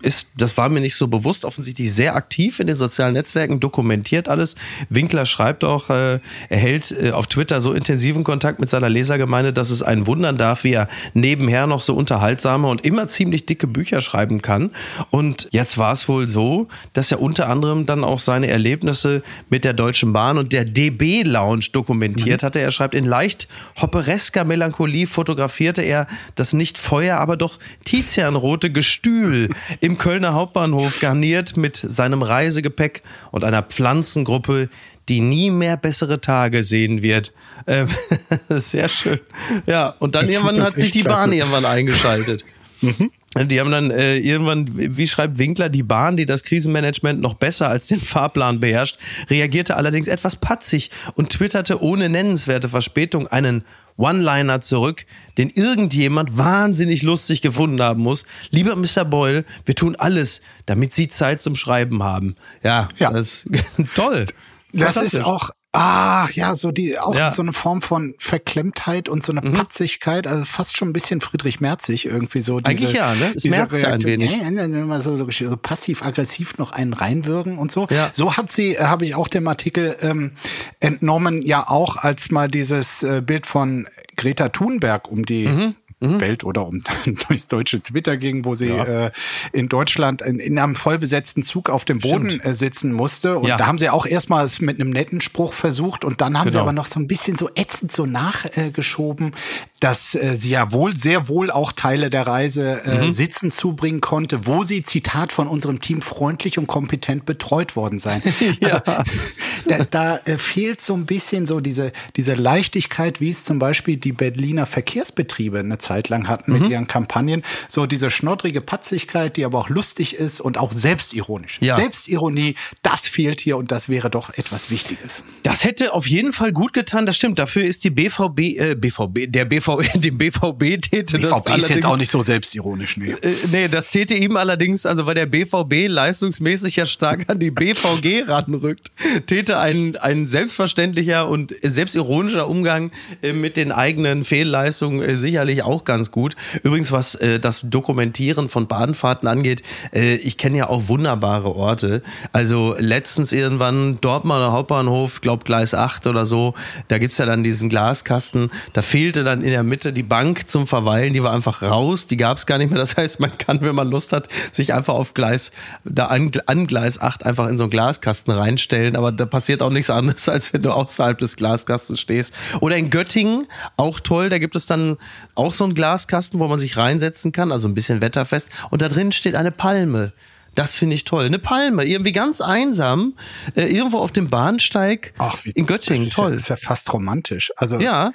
[0.04, 4.28] ist, das war mir nicht so bewusst, offensichtlich sehr aktiv in den sozialen Netzwerken, dokumentiert
[4.28, 4.54] alles.
[4.88, 9.52] Winkler schreibt auch, äh, er hält äh, auf Twitter so intensiven Kontakt mit seiner Lesergemeinde,
[9.52, 13.66] dass es einen wundern darf, wie er nebenher noch so unterhaltsame und immer ziemlich dicke
[13.66, 14.70] Bücher schreiben kann.
[15.10, 19.64] Und jetzt war es wohl so, dass er unter anderem dann auch seine Erlebnisse mit
[19.64, 22.46] der Deutschen Bahn und der DB Lounge dokumentiert mhm.
[22.46, 22.60] hatte.
[22.60, 23.48] Er schreibt, in leicht
[23.80, 31.00] hopperesker Melancholie fotografierte er das nicht Feuer, aber doch Tizianrote Gestühl im im Kölner Hauptbahnhof
[31.00, 34.70] garniert mit seinem Reisegepäck und einer Pflanzengruppe,
[35.10, 37.34] die nie mehr bessere Tage sehen wird.
[37.66, 37.88] Ähm,
[38.48, 39.20] sehr schön.
[39.66, 41.24] Ja, und dann das irgendwann hat sich die klasse.
[41.24, 42.42] Bahn irgendwann eingeschaltet.
[42.80, 43.10] mhm.
[43.38, 47.68] Die haben dann äh, irgendwann, wie schreibt Winkler, die Bahn, die das Krisenmanagement noch besser
[47.68, 48.96] als den Fahrplan beherrscht,
[49.28, 53.64] reagierte allerdings etwas patzig und twitterte ohne nennenswerte Verspätung einen
[53.96, 55.06] One-Liner zurück,
[55.38, 58.24] den irgendjemand wahnsinnig lustig gefunden haben muss.
[58.50, 59.04] Lieber Mr.
[59.04, 62.36] Boyle, wir tun alles, damit Sie Zeit zum Schreiben haben.
[62.62, 63.10] Ja, ja.
[63.10, 63.46] das ist
[63.94, 64.26] toll.
[64.72, 67.30] Das ist auch Ah, ja, so die, auch ja.
[67.30, 69.54] so eine Form von Verklemmtheit und so eine mhm.
[69.54, 72.60] Patzigkeit, also fast schon ein bisschen Friedrich Merzig irgendwie so.
[72.60, 73.32] Diese, Eigentlich ja, ne?
[73.34, 74.32] Es merzt ja ein wenig.
[74.32, 77.86] Äh, so, so, so passiv-aggressiv noch einen reinwürgen und so.
[77.90, 78.10] Ja.
[78.12, 80.32] So hat sie, äh, habe ich auch dem Artikel ähm,
[80.80, 86.20] entnommen, ja auch als mal dieses äh, Bild von Greta Thunberg um die mhm mhm.
[86.20, 86.82] Welt oder um
[87.28, 89.06] durchs deutsche Twitter ging, wo sie ja.
[89.06, 89.10] äh,
[89.52, 93.38] in Deutschland in, in, einem vollbesetzten Zug auf dem Boden äh, sitzen musste.
[93.38, 93.56] Und ja.
[93.56, 96.58] da haben sie auch erstmal es mit einem netten Spruch versucht und dann haben genau.
[96.58, 99.32] sie aber noch so ein bisschen so ätzend so nachgeschoben,
[99.80, 103.12] dass äh, sie ja wohl sehr wohl auch Teile der Reise äh, mhm.
[103.12, 108.22] sitzen zubringen konnte, wo sie, Zitat von unserem Team, freundlich und kompetent betreut worden seien.
[108.60, 108.68] ja.
[108.68, 108.78] Also
[109.68, 113.96] da, da äh, fehlt so ein bisschen so diese, diese Leichtigkeit, wie es zum Beispiel
[113.96, 116.70] die Berliner Verkehrsbetriebe eine Zeit Zeit lang hatten mit mhm.
[116.70, 117.42] ihren Kampagnen.
[117.68, 121.58] So diese schnoddrige Patzigkeit, die aber auch lustig ist und auch selbstironisch.
[121.60, 121.76] Ja.
[121.76, 125.22] Selbstironie, das fehlt hier und das wäre doch etwas Wichtiges.
[125.42, 127.38] Das hätte auf jeden Fall gut getan, das stimmt.
[127.38, 131.68] Dafür ist die BVB, äh, BVB, der BVB, dem BVB täte BVB das BVB ist
[131.68, 133.12] jetzt auch nicht so selbstironisch, nee.
[133.12, 137.50] Äh, nee, das täte ihm allerdings, also weil der BVB leistungsmäßig ja stark an die
[137.50, 138.90] BVG ranrückt,
[139.26, 145.81] täte ein, ein selbstverständlicher und selbstironischer Umgang äh, mit den eigenen Fehlleistungen äh, sicherlich auch
[145.82, 146.36] auch ganz gut.
[146.62, 152.02] Übrigens, was äh, das Dokumentieren von Bahnfahrten angeht, äh, ich kenne ja auch wunderbare Orte.
[152.32, 156.54] Also letztens irgendwann Dortmunder Hauptbahnhof, glaub Gleis 8 oder so,
[156.88, 158.50] da gibt's ja dann diesen Glaskasten.
[158.72, 162.16] Da fehlte dann in der Mitte die Bank zum Verweilen, die war einfach raus, die
[162.16, 162.78] gab's gar nicht mehr.
[162.78, 165.52] Das heißt, man kann, wenn man Lust hat, sich einfach auf Gleis,
[165.84, 168.96] da an, an Gleis 8 einfach in so einen Glaskasten reinstellen.
[168.96, 172.32] Aber da passiert auch nichts anderes, als wenn du außerhalb des Glaskastens stehst.
[172.60, 174.96] Oder in Göttingen, auch toll, da gibt es dann
[175.34, 178.50] auch so ein Glaskasten, wo man sich reinsetzen kann, also ein bisschen wetterfest.
[178.70, 180.12] Und da drin steht eine Palme.
[180.54, 181.24] Das finde ich toll.
[181.24, 183.14] Eine Palme, irgendwie ganz einsam,
[183.54, 186.02] äh, irgendwo auf dem Bahnsteig Ach, wie, in Göttingen.
[186.02, 186.30] Das ist toll.
[186.30, 187.50] Ja, ist ja fast romantisch.
[187.56, 188.12] Also ja.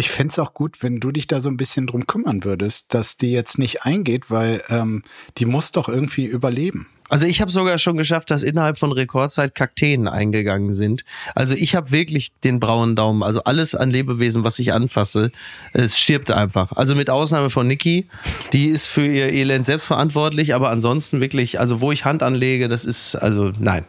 [0.00, 3.18] Ich fände auch gut, wenn du dich da so ein bisschen drum kümmern würdest, dass
[3.18, 5.02] die jetzt nicht eingeht, weil ähm,
[5.36, 6.86] die muss doch irgendwie überleben.
[7.10, 11.04] Also ich habe sogar schon geschafft, dass innerhalb von Rekordzeit Kakteen eingegangen sind.
[11.34, 13.22] Also ich habe wirklich den braunen Daumen.
[13.22, 15.32] Also alles an Lebewesen, was ich anfasse,
[15.74, 16.72] es stirbt einfach.
[16.72, 18.06] Also mit Ausnahme von Niki,
[18.54, 22.86] die ist für ihr Elend selbstverantwortlich, aber ansonsten wirklich, also wo ich Hand anlege, das
[22.86, 23.84] ist, also nein.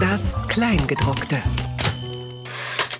[0.00, 1.42] Das Kleingedruckte.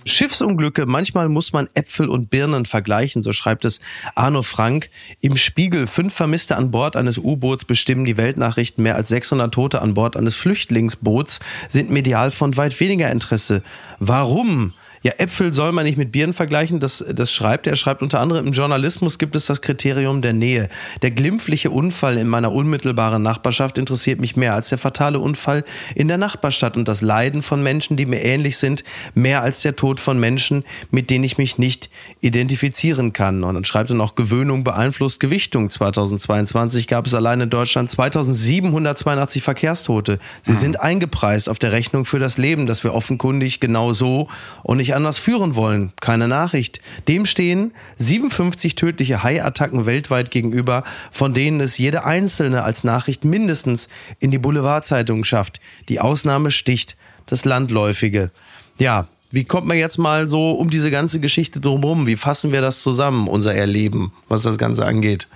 [0.09, 3.81] Schiffsunglücke, manchmal muss man Äpfel und Birnen vergleichen, so schreibt es
[4.15, 4.91] Arno Frank.
[5.21, 8.83] Im Spiegel, fünf Vermisste an Bord eines U-Boots bestimmen die Weltnachrichten.
[8.83, 13.63] Mehr als 600 Tote an Bord eines Flüchtlingsboots sind medial von weit weniger Interesse.
[13.99, 14.73] Warum?
[15.09, 17.73] Ja, Äpfel soll man nicht mit Birnen vergleichen, das, das schreibt er.
[17.73, 20.69] Er schreibt unter anderem, im Journalismus gibt es das Kriterium der Nähe.
[21.01, 26.09] Der glimpfliche Unfall in meiner unmittelbaren Nachbarschaft interessiert mich mehr als der fatale Unfall in
[26.09, 29.99] der Nachbarstadt und das Leiden von Menschen, die mir ähnlich sind, mehr als der Tod
[29.99, 31.89] von Menschen, mit denen ich mich nicht
[32.21, 33.45] identifizieren kann.
[33.45, 35.71] Und dann schreibt er noch, Gewöhnung beeinflusst Gewichtung.
[35.71, 40.19] 2022 gab es allein in Deutschland 2782 Verkehrstote.
[40.43, 40.57] Sie mhm.
[40.57, 44.29] sind eingepreist auf der Rechnung für das Leben, das wir offenkundig genau so
[44.65, 45.93] und nicht nicht anders führen wollen.
[46.01, 46.81] Keine Nachricht.
[47.07, 50.83] Dem stehen 57 tödliche Haiattacken weltweit gegenüber,
[51.13, 55.61] von denen es jede einzelne als Nachricht mindestens in die Boulevardzeitung schafft.
[55.89, 58.33] Die Ausnahme sticht das Landläufige.
[58.79, 62.09] Ja, wie kommt man jetzt mal so um diese ganze Geschichte drumherum?
[62.09, 65.29] Wie fassen wir das zusammen, unser Erleben, was das Ganze angeht?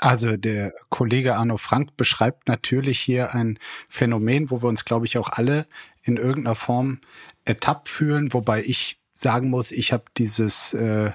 [0.00, 5.18] Also der Kollege Arno Frank beschreibt natürlich hier ein Phänomen, wo wir uns, glaube ich,
[5.18, 5.66] auch alle
[6.02, 7.00] in irgendeiner Form
[7.48, 11.12] ertappt fühlen, wobei ich sagen muss, ich habe dieses äh,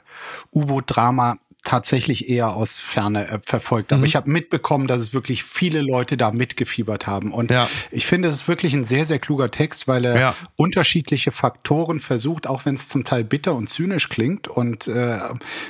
[0.51, 3.93] U-Boot-Drama tatsächlich eher aus Ferne äh, verfolgt.
[3.93, 4.05] Aber mhm.
[4.05, 7.31] ich habe mitbekommen, dass es wirklich viele Leute da mitgefiebert haben.
[7.31, 7.69] Und ja.
[7.89, 10.35] ich finde, es ist wirklich ein sehr, sehr kluger Text, weil er ja.
[10.57, 15.19] unterschiedliche Faktoren versucht, auch wenn es zum Teil bitter und zynisch klingt und äh,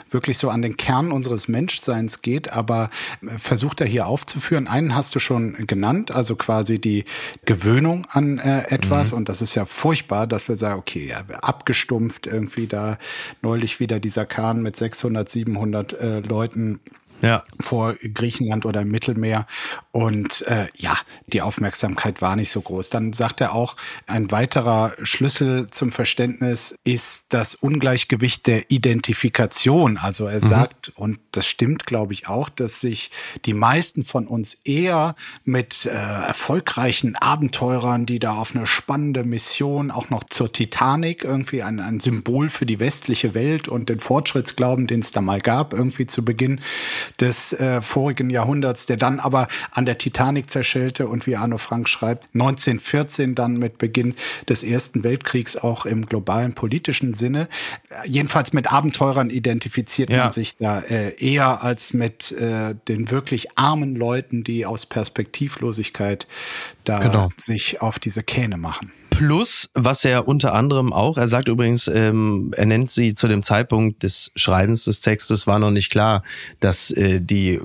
[0.09, 2.89] wirklich so an den Kern unseres Menschseins geht, aber
[3.21, 4.67] äh, versucht er hier aufzuführen.
[4.67, 7.05] Einen hast du schon genannt, also quasi die
[7.45, 9.11] Gewöhnung an äh, etwas.
[9.11, 9.19] Mhm.
[9.19, 12.97] Und das ist ja furchtbar, dass wir sagen, okay, ja, abgestumpft irgendwie da
[13.43, 16.79] neulich wieder dieser Kahn mit 600, 700 äh, Leuten
[17.23, 17.43] ja.
[17.59, 19.47] vor Griechenland oder im Mittelmeer.
[19.91, 22.89] Und äh, ja, die Aufmerksamkeit war nicht so groß.
[22.89, 23.75] Dann sagt er auch,
[24.07, 29.97] ein weiterer Schlüssel zum Verständnis ist das Ungleichgewicht der Identifikation.
[29.97, 30.47] Also er mhm.
[30.47, 33.09] sagt, und das stimmt, glaube ich, auch, dass sich
[33.45, 39.91] die meisten von uns eher mit äh, erfolgreichen Abenteurern, die da auf eine spannende Mission,
[39.91, 44.87] auch noch zur Titanic, irgendwie ein, ein Symbol für die westliche Welt und den Fortschrittsglauben,
[44.87, 46.59] den es da mal gab, irgendwie zu Beginn,
[47.19, 51.89] des äh, vorigen Jahrhunderts, der dann aber an der Titanic zerschellte und wie Arno Frank
[51.89, 54.15] schreibt, 1914 dann mit Beginn
[54.47, 57.47] des Ersten Weltkriegs auch im globalen politischen Sinne.
[58.05, 60.23] Jedenfalls mit Abenteurern identifiziert ja.
[60.23, 66.27] man sich da äh, eher als mit äh, den wirklich armen Leuten, die aus Perspektivlosigkeit
[66.83, 67.29] da genau.
[67.37, 68.91] sich auf diese Kähne machen.
[69.25, 73.41] Plus, was er unter anderem auch, er sagt übrigens, ähm, er nennt sie zu dem
[73.41, 76.23] Zeitpunkt des Schreibens des Textes, war noch nicht klar,
[76.59, 77.61] dass äh, die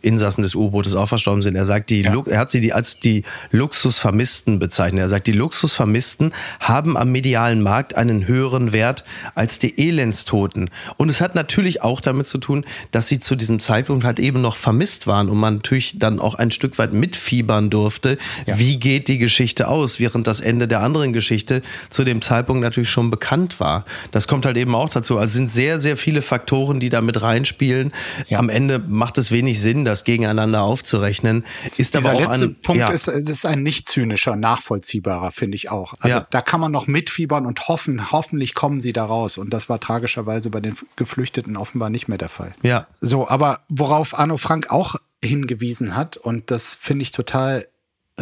[0.00, 1.56] Insassen des U-Bootes auch verstorben sind.
[1.56, 2.22] Er sagt, die, ja.
[2.26, 5.02] er hat sie die als die Luxusvermissten bezeichnet.
[5.02, 10.70] Er sagt, die Luxusvermissten haben am medialen Markt einen höheren Wert als die Elendstoten.
[10.96, 14.40] Und es hat natürlich auch damit zu tun, dass sie zu diesem Zeitpunkt halt eben
[14.40, 18.16] noch vermisst waren und man natürlich dann auch ein Stück weit mitfiebern durfte.
[18.46, 18.58] Ja.
[18.58, 22.90] Wie geht die Geschichte aus, während das Ende der anderen Geschichte zu dem Zeitpunkt natürlich
[22.90, 23.84] schon bekannt war.
[24.10, 25.18] Das kommt halt eben auch dazu.
[25.18, 27.92] Also sind sehr, sehr viele Faktoren, die da mit reinspielen.
[28.28, 28.38] Ja.
[28.38, 31.44] Am Ende macht es wenig Sinn, das gegeneinander aufzurechnen.
[31.76, 32.88] Ist Dieser aber auch letzte ein, Punkt ja.
[32.88, 35.94] ist, ist ein nicht zynischer, nachvollziehbarer, finde ich auch.
[36.00, 36.26] Also ja.
[36.30, 39.38] da kann man noch mitfiebern und hoffen, hoffentlich kommen sie da raus.
[39.38, 42.54] Und das war tragischerweise bei den Geflüchteten offenbar nicht mehr der Fall.
[42.62, 42.86] Ja.
[43.00, 47.66] So, aber worauf Arno Frank auch hingewiesen hat, und das finde ich total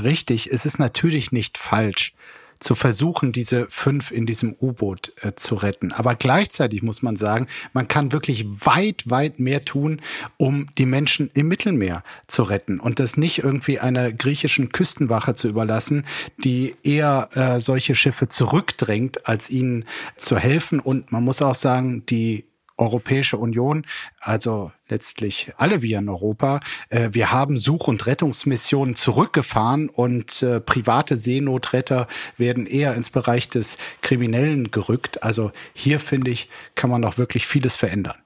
[0.00, 2.14] richtig, es ist natürlich nicht falsch,
[2.62, 5.92] zu versuchen, diese fünf in diesem U-Boot äh, zu retten.
[5.92, 10.00] Aber gleichzeitig muss man sagen, man kann wirklich weit, weit mehr tun,
[10.36, 15.48] um die Menschen im Mittelmeer zu retten und das nicht irgendwie einer griechischen Küstenwache zu
[15.48, 16.04] überlassen,
[16.38, 19.84] die eher äh, solche Schiffe zurückdrängt, als ihnen
[20.16, 20.80] zu helfen.
[20.80, 22.46] Und man muss auch sagen, die
[22.82, 23.86] Europäische Union,
[24.20, 30.60] also letztlich alle wir in Europa, äh, wir haben Such- und Rettungsmissionen zurückgefahren und äh,
[30.60, 35.22] private Seenotretter werden eher ins Bereich des Kriminellen gerückt.
[35.22, 38.16] Also hier finde ich, kann man noch wirklich vieles verändern.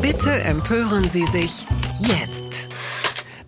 [0.00, 1.66] Bitte empören Sie sich
[1.98, 2.68] jetzt.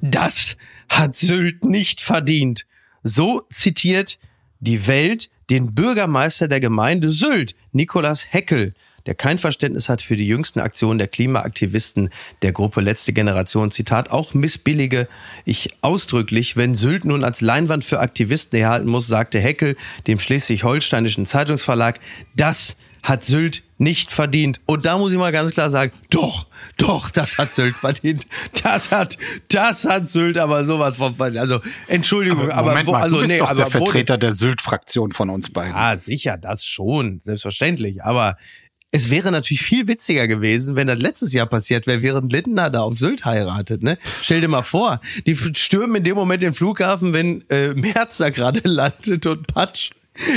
[0.01, 0.57] Das
[0.89, 2.67] hat Sylt nicht verdient.
[3.03, 4.19] So zitiert
[4.61, 8.75] die Welt den Bürgermeister der Gemeinde Sylt, Nikolaus Heckel.
[9.07, 12.11] Der kein Verständnis hat für die jüngsten Aktionen der Klimaaktivisten
[12.43, 13.71] der Gruppe Letzte Generation.
[13.71, 15.09] Zitat, auch missbillige
[15.45, 21.27] ich ausdrücklich, wenn Sylt nun als Leinwand für Aktivisten erhalten muss, sagte Heckel dem schleswig-holsteinischen
[21.27, 22.01] Zeitungsverlag,
[22.35, 24.61] das hat Sylt nicht verdient.
[24.67, 28.27] Und da muss ich mal ganz klar sagen, doch, doch, das hat Sylt verdient.
[28.65, 29.17] Das hat,
[29.49, 31.41] das hat Sylt aber sowas von verdient.
[31.41, 34.33] Also, Entschuldigung, aber, Moment wo, mal, also, du bist nee, doch aber der Vertreter der
[34.33, 35.75] Sylt-Fraktion von uns beiden.
[35.75, 38.03] Ah, sicher, das schon, selbstverständlich.
[38.03, 38.37] Aber
[38.93, 42.81] es wäre natürlich viel witziger gewesen, wenn das letztes Jahr passiert wäre, während Lindner da
[42.83, 43.83] auf Sylt heiratet.
[43.83, 43.99] Ne?
[44.23, 48.31] Stell dir mal vor, die stürmen in dem Moment den Flughafen, wenn äh, Merz da
[48.31, 49.91] gerade landet und Patsch.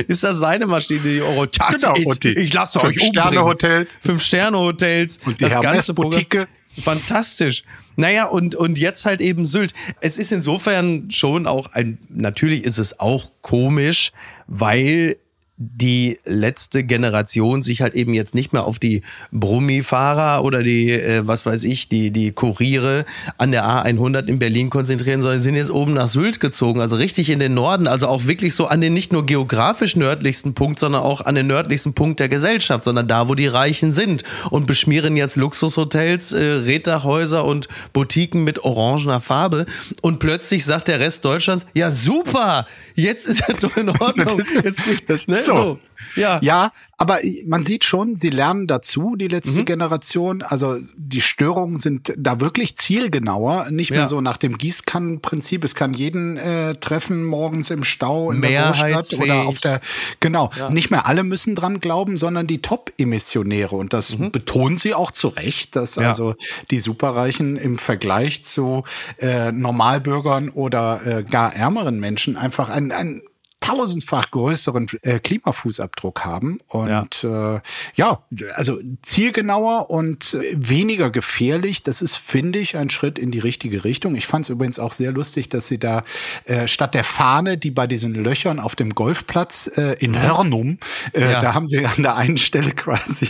[0.08, 1.46] Ist das seine Maschine, die Euro?
[1.46, 3.14] Das Genau, ist, ich lasse euch umbringen.
[3.14, 4.00] Fünf-Sterne-Hotels.
[4.04, 5.20] Fünf-Sterne-Hotels.
[5.26, 6.30] Und die das ganze Hermes-Boutique.
[6.30, 6.48] Programm.
[6.84, 7.64] Fantastisch.
[7.96, 9.74] Naja, und, und jetzt halt eben Sylt.
[10.02, 14.12] Es ist insofern schon auch ein, natürlich ist es auch komisch,
[14.48, 15.18] weil
[15.62, 19.02] die letzte Generation sich halt eben jetzt nicht mehr auf die
[19.34, 23.04] Brummifahrer oder die, äh, was weiß ich, die, die Kuriere
[23.38, 27.30] an der A100 in Berlin konzentrieren, sondern sind jetzt oben nach Sylt gezogen, also richtig
[27.30, 31.02] in den Norden, also auch wirklich so an den nicht nur geografisch nördlichsten Punkt, sondern
[31.02, 35.18] auch an den nördlichsten Punkt der Gesellschaft, sondern da, wo die Reichen sind und beschmieren
[35.18, 39.66] jetzt Luxushotels, äh, Reddachhäuser und Boutiquen mit orangener Farbe
[40.02, 44.40] und plötzlich sagt der Rest Deutschlands, ja super, jetzt ist ja doch in Ordnung.
[44.40, 45.80] Jetzt, das ne, so.
[46.16, 46.40] Ja.
[46.42, 49.32] Ja, aber man sieht schon, sie lernen dazu, die Mhm.
[49.32, 50.42] letzte Generation.
[50.42, 54.08] Also die Störungen sind da wirklich zielgenauer, nicht mehr Ja.
[54.08, 55.64] so nach dem Gießkannenprinzip.
[55.66, 59.82] Es kann jeden äh, treffen morgens im Stau in der Großstadt oder auf der
[60.22, 60.50] genau.
[60.72, 65.28] Nicht mehr alle müssen dran glauben, sondern die Top-Emissionäre und das betonen sie auch zu
[65.28, 66.04] Recht, dass Mhm.
[66.04, 66.08] Ja.
[66.10, 66.36] also
[66.72, 68.84] die Superreichen im Vergleich zu
[69.20, 73.22] äh, Normalbürgern oder äh, gar ärmeren Menschen einfach ein, ein
[73.62, 77.56] tausendfach größeren äh, Klimafußabdruck haben und ja.
[77.58, 77.62] Äh,
[77.96, 78.24] ja,
[78.56, 81.84] also zielgenauer und äh, weniger gefährlich.
[81.84, 84.16] Das ist, finde ich, ein Schritt in die richtige Richtung.
[84.16, 86.04] Ich fand es übrigens auch sehr lustig, dass sie da
[86.46, 90.78] äh, statt der Fahne, die bei diesen Löchern auf dem Golfplatz äh, in Hörnum,
[91.14, 91.42] äh, Ja.
[91.42, 93.30] da haben sie an der einen Stelle quasi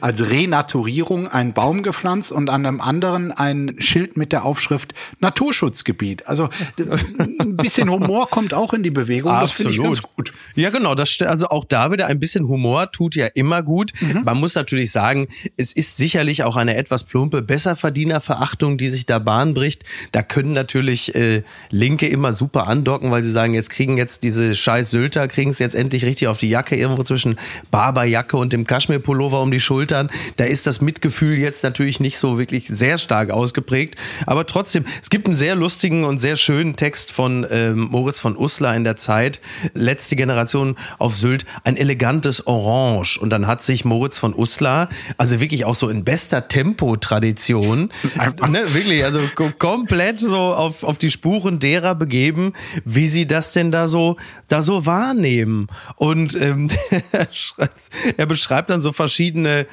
[0.00, 6.26] als Renaturierung einen Baum gepflanzt und an einem anderen ein Schild mit der Aufschrift Naturschutzgebiet.
[6.26, 9.32] Also ein bisschen Humor kommt auch in die Bewegung.
[9.32, 10.32] Das ich ganz gut.
[10.54, 10.94] Ja, genau.
[10.94, 13.92] Das, also auch da wieder ein bisschen Humor tut ja immer gut.
[14.00, 14.22] Mhm.
[14.24, 19.18] Man muss natürlich sagen, es ist sicherlich auch eine etwas plumpe Besserverdienerverachtung, die sich da
[19.18, 19.84] Bahn bricht.
[20.12, 24.54] Da können natürlich äh, Linke immer super andocken, weil sie sagen, jetzt kriegen jetzt diese
[24.54, 27.36] scheiß Sylter, kriegen es jetzt endlich richtig auf die Jacke, irgendwo zwischen
[27.70, 30.10] Barberjacke und dem Kaschmirpullover um die Schultern.
[30.36, 33.96] Da ist das Mitgefühl jetzt natürlich nicht so wirklich sehr stark ausgeprägt.
[34.26, 38.36] Aber trotzdem, es gibt einen sehr lustigen und sehr schönen Text von ähm, Moritz von
[38.36, 39.40] Uslar in der Zeit,
[39.74, 43.18] letzte Generation auf Sylt, ein elegantes Orange.
[43.20, 44.88] Und dann hat sich Moritz von Uslar,
[45.18, 47.90] also wirklich auch so in bester Tempo-Tradition,
[48.48, 52.52] ne, wirklich, also ko- komplett so auf, auf die Spuren derer begeben,
[52.84, 54.16] wie sie das denn da so,
[54.48, 55.68] da so wahrnehmen.
[55.96, 56.70] Und ähm,
[58.16, 59.66] er beschreibt dann so verschiedene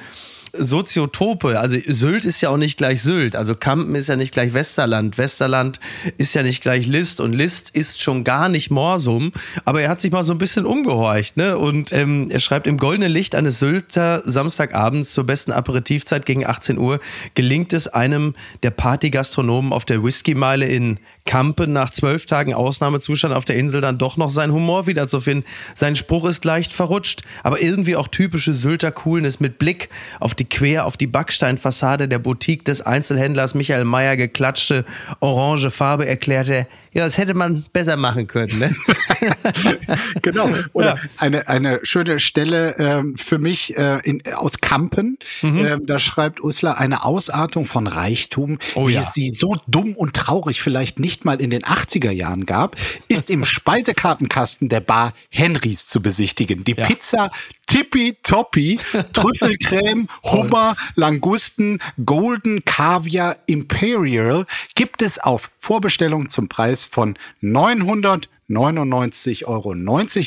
[0.56, 1.58] Soziotope.
[1.58, 3.36] Also Sylt ist ja auch nicht gleich Sylt.
[3.36, 5.18] Also Kampen ist ja nicht gleich Westerland.
[5.18, 5.80] Westerland
[6.18, 7.20] ist ja nicht gleich List.
[7.20, 9.32] Und List ist schon gar nicht Morsum.
[9.64, 11.36] Aber er hat sich mal so ein bisschen umgehorcht.
[11.36, 11.58] Ne?
[11.58, 16.78] Und ähm, er schreibt, im goldenen Licht eines Sylter Samstagabends zur besten Aperitivzeit gegen 18
[16.78, 17.00] Uhr
[17.34, 23.44] gelingt es einem der Partygastronomen auf der Whiskymeile in Kampen nach zwölf Tagen Ausnahmezustand auf
[23.44, 25.48] der Insel dann doch noch seinen Humor wiederzufinden.
[25.74, 29.88] Sein Spruch ist leicht verrutscht, aber irgendwie auch typische Sylter Coolness mit Blick
[30.20, 34.84] auf die quer auf die Backsteinfassade der Boutique des Einzelhändlers Michael Meyer geklatschte
[35.20, 38.58] orange Farbe erklärte, ja, das hätte man besser machen können.
[38.58, 38.70] Ne?
[40.22, 40.48] genau.
[40.72, 40.96] Oder Ja.
[41.18, 45.18] eine, eine schöne Stelle ähm, für mich äh, in, aus Kampen.
[45.42, 45.66] Mhm.
[45.66, 49.02] Ähm, da schreibt Usler eine Ausartung von Reichtum, Oh wie ja.
[49.02, 52.74] sie so dumm und traurig vielleicht nicht mal in den 80er Jahren gab,
[53.08, 56.64] ist im Speisekartenkasten der Bar Henrys zu besichtigen.
[56.64, 56.86] Die Ja.
[56.86, 57.30] Pizza
[57.66, 58.78] Tippitoppi,
[59.12, 69.70] Trüffelcreme, Hummer, Langusten, Golden Caviar Imperial gibt es auf Vorbestellung zum Preis von 999,90 Euro.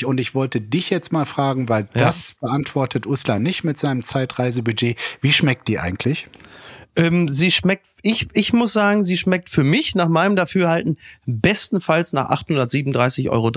[0.10, 2.06] Und ich wollte dich jetzt mal fragen, weil Ja.
[2.06, 4.98] das beantwortet Uslar nicht mit seinem Zeitreisebudget.
[5.22, 6.28] Wie schmeckt die eigentlich?
[6.98, 12.12] Ähm, sie schmeckt, ich, ich muss sagen, sie schmeckt für mich nach meinem Dafürhalten bestenfalls
[12.12, 13.52] nach 837,30 Euro.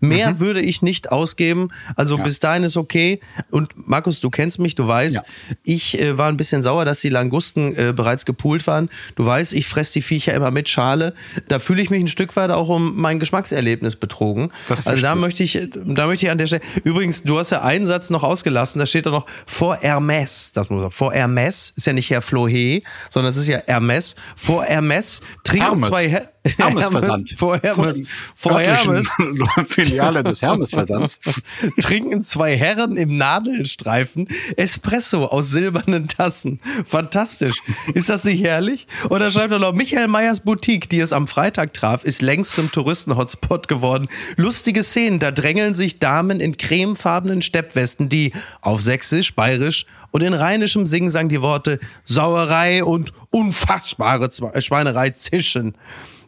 [0.00, 0.40] Mehr mhm.
[0.40, 1.70] würde ich nicht ausgeben.
[1.96, 2.22] Also ja.
[2.22, 3.20] bis dahin ist okay.
[3.50, 5.22] Und Markus, du kennst mich, du weißt, ja.
[5.64, 8.88] ich äh, war ein bisschen sauer, dass die Langusten äh, bereits gepoolt waren.
[9.16, 11.14] Du weißt, ich fress die Viecher immer mit Schale.
[11.48, 14.52] Da fühle ich mich ein Stück weit auch um mein Geschmackserlebnis betrogen.
[14.68, 16.62] also da möchte ich, da möchte ich an der Stelle.
[16.84, 18.78] Übrigens, du hast ja einen Satz noch ausgelassen.
[18.78, 20.52] Da steht da noch vor Hermes.
[20.52, 24.14] Das muss vor Hermes ist ja nicht Herr Flo He, sondern es ist ja Hermes.
[24.36, 25.86] Vor Hermes trinken Hermes.
[25.86, 27.34] zwei Her Hermes-Versand.
[27.36, 28.02] Vor Hermes.
[28.34, 29.16] Vor Hermes.
[29.68, 31.20] Filiale des Hermes-Versands.
[31.80, 34.26] Trinken zwei Herren im Nadelstreifen
[34.56, 36.60] Espresso aus silbernen Tassen.
[36.84, 37.56] Fantastisch.
[37.94, 38.88] Ist das nicht herrlich?
[39.08, 42.72] Oder schreibt er noch, Michael Meyers Boutique, die es am Freitag traf, ist längst zum
[42.72, 44.08] Touristen-Hotspot geworden.
[44.36, 50.34] Lustige Szenen, da drängeln sich Damen in cremefarbenen Steppwesten, die auf Sächsisch, Bayerisch und in
[50.34, 55.74] rheinischem Singsang die Worte Sauerei und unfassbare Schweinerei zischen.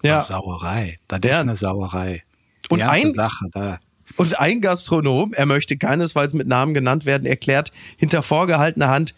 [0.04, 0.20] Ja.
[0.20, 0.98] Sauerei.
[1.08, 2.22] Das ist eine Sauerei.
[2.66, 3.78] Die und ein, Sache da.
[4.16, 9.14] Und ein Gastronom, er möchte keinesfalls mit Namen genannt werden, erklärt hinter vorgehaltener Hand,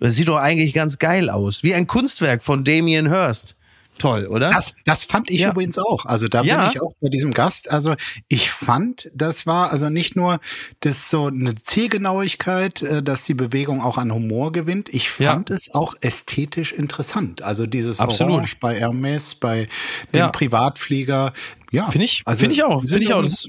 [0.00, 1.62] das sieht doch eigentlich ganz geil aus.
[1.62, 3.54] Wie ein Kunstwerk von Damien Hirst
[4.00, 4.50] toll, oder?
[4.50, 5.50] Das, das fand ich ja.
[5.50, 6.06] übrigens auch.
[6.06, 6.62] Also da ja.
[6.62, 7.70] bin ich auch bei diesem Gast.
[7.70, 7.94] Also
[8.28, 10.40] ich fand, das war also nicht nur
[10.80, 14.88] das so eine Zielgenauigkeit, äh, dass die Bewegung auch an Humor gewinnt.
[14.88, 15.54] Ich fand ja.
[15.54, 17.42] es auch ästhetisch interessant.
[17.42, 18.34] Also dieses Absolut.
[18.34, 19.68] Orange bei Hermes, bei
[20.14, 21.32] dem Privatflieger,
[21.70, 23.22] ja, finde ich, also finde ich auch, finde ich auch.
[23.22, 23.46] Das.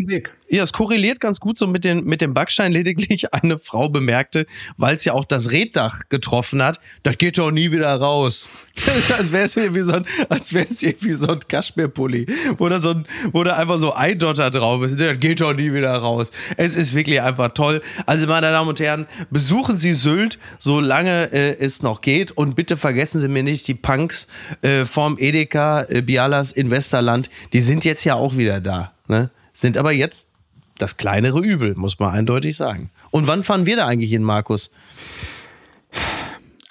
[0.47, 2.71] Ja, es korreliert ganz gut so mit den mit dem Backstein.
[2.81, 4.45] Lediglich eine Frau bemerkte,
[4.77, 8.49] weil es ja auch das Reddach getroffen hat, das geht doch nie wieder raus.
[9.17, 12.79] als wäre es irgendwie so ein, als wäre es irgendwie so ein Kaschmirpulli, wo da
[12.79, 14.99] so ein, wo da einfach so ein Dotter drauf ist.
[14.99, 16.31] Das geht doch nie wieder raus.
[16.57, 17.81] Es ist wirklich einfach toll.
[18.05, 22.77] Also meine Damen und Herren, besuchen Sie Sylt, solange äh, es noch geht, und bitte
[22.77, 24.27] vergessen Sie mir nicht die Punks
[24.62, 27.29] äh, vom Edeka äh, Bialas in Westerland.
[27.53, 28.91] Die sind jetzt ja ja auch wieder da.
[29.08, 29.30] Ne?
[29.54, 30.30] Sind aber jetzt
[30.78, 32.89] das kleinere Übel, muss man eindeutig sagen.
[33.12, 34.71] Und wann fahren wir da eigentlich hin, Markus?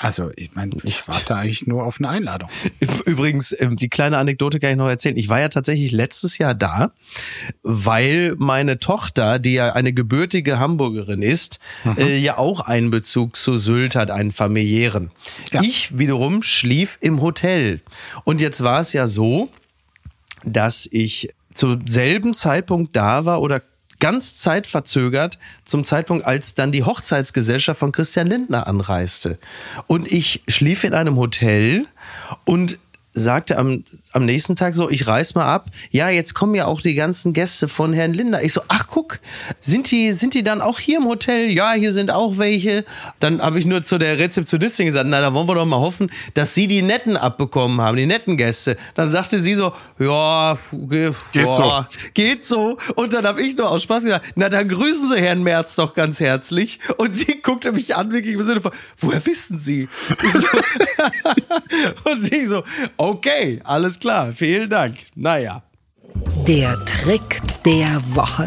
[0.02, 2.48] Also, ich meine, ich warte eigentlich nur auf eine Einladung.
[3.04, 5.18] Übrigens, ähm, die kleine Anekdote kann ich noch erzählen.
[5.18, 6.92] Ich war ja tatsächlich letztes Jahr da,
[7.62, 11.98] weil meine Tochter, die ja eine gebürtige Hamburgerin ist, mhm.
[11.98, 15.10] äh, ja auch einen Bezug zu Sylt hat, einen familiären.
[15.52, 15.60] Ja.
[15.62, 17.82] Ich wiederum schlief im Hotel.
[18.24, 19.50] Und jetzt war es ja so,
[20.44, 23.62] dass ich zum selben Zeitpunkt da war oder
[23.98, 29.38] ganz zeitverzögert zum Zeitpunkt, als dann die Hochzeitsgesellschaft von Christian Lindner anreiste.
[29.86, 31.86] Und ich schlief in einem Hotel
[32.44, 32.78] und
[33.12, 35.66] sagte am, am nächsten Tag so, ich reiß mal ab.
[35.90, 38.42] Ja, jetzt kommen ja auch die ganzen Gäste von Herrn Linder.
[38.42, 39.18] Ich so, ach guck,
[39.60, 41.50] sind die, sind die dann auch hier im Hotel?
[41.50, 42.84] Ja, hier sind auch welche.
[43.18, 46.10] Dann habe ich nur zu der Rezeptionistin gesagt, na, da wollen wir doch mal hoffen,
[46.34, 48.76] dass sie die netten abbekommen haben, die netten Gäste.
[48.94, 50.56] Dann sagte sie so, ja,
[50.88, 52.08] geht boah, so.
[52.14, 52.78] Geht so.
[52.94, 55.94] Und dann habe ich nur aus Spaß gesagt, na, dann grüßen Sie Herrn Merz doch
[55.94, 56.78] ganz herzlich.
[56.96, 59.88] Und sie guckte mich an, wirklich im Sinne von, woher wissen Sie?
[62.04, 62.62] und sie so,
[63.00, 64.30] Okay, alles klar.
[64.34, 64.98] Vielen Dank.
[65.14, 65.62] Naja.
[66.46, 68.46] Der Trick der Woche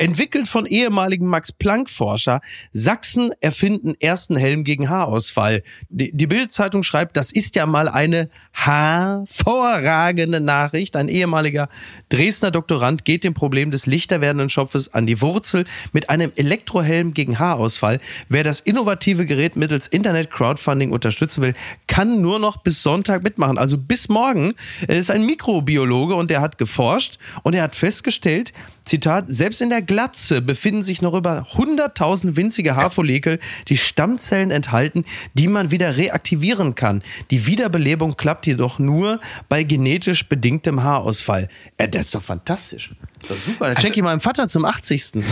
[0.00, 2.40] entwickelt von ehemaligen Max-Planck-Forscher.
[2.72, 5.62] Sachsen erfinden ersten Helm gegen Haarausfall.
[5.90, 10.96] Die, die Bild-Zeitung schreibt, das ist ja mal eine hervorragende Nachricht.
[10.96, 11.68] Ein ehemaliger
[12.08, 17.12] Dresdner Doktorand geht dem Problem des lichter werdenden Schopfes an die Wurzel mit einem Elektrohelm
[17.12, 18.00] gegen Haarausfall.
[18.30, 21.54] Wer das innovative Gerät mittels Internet-Crowdfunding unterstützen will,
[21.88, 23.58] kann nur noch bis Sonntag mitmachen.
[23.58, 24.54] Also bis morgen.
[24.88, 29.70] Er ist ein Mikrobiologe und er hat geforscht und er hat festgestellt, Zitat, selbst in
[29.70, 33.38] der Glatze befinden sich noch über 100.000 winzige Haarfollikel,
[33.68, 37.02] die Stammzellen enthalten, die man wieder reaktivieren kann.
[37.30, 41.48] Die Wiederbelebung klappt jedoch nur bei genetisch bedingtem Haarausfall.
[41.76, 42.94] Äh, das ist doch fantastisch.
[43.28, 43.66] Das ist super.
[43.66, 45.12] Da also, check ich meinem Vater zum 80.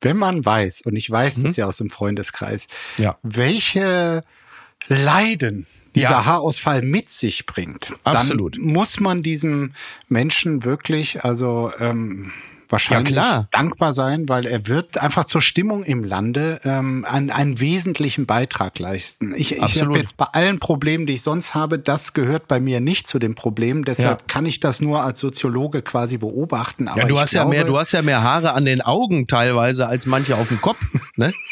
[0.00, 1.42] Wenn man weiß, und ich weiß mhm.
[1.44, 3.18] das ja aus dem Freundeskreis, ja.
[3.22, 4.22] welche
[4.88, 6.24] Leiden dieser ja.
[6.24, 8.56] Haarausfall mit sich bringt, Absolut.
[8.56, 9.72] dann muss man diesem
[10.08, 12.30] Menschen wirklich, also ähm,
[12.68, 17.60] wahrscheinlich ja, dankbar sein, weil er wird einfach zur Stimmung im Lande ähm, einen, einen
[17.60, 19.34] wesentlichen Beitrag leisten.
[19.36, 22.80] Ich, ich habe jetzt bei allen Problemen, die ich sonst habe, das gehört bei mir
[22.80, 23.84] nicht zu den Problemen.
[23.84, 24.24] Deshalb ja.
[24.26, 26.88] kann ich das nur als Soziologe quasi beobachten.
[26.88, 29.26] Aber ja, du hast glaube, ja mehr, du hast ja mehr Haare an den Augen
[29.26, 30.80] teilweise als manche auf dem Kopf.
[31.16, 31.32] ne?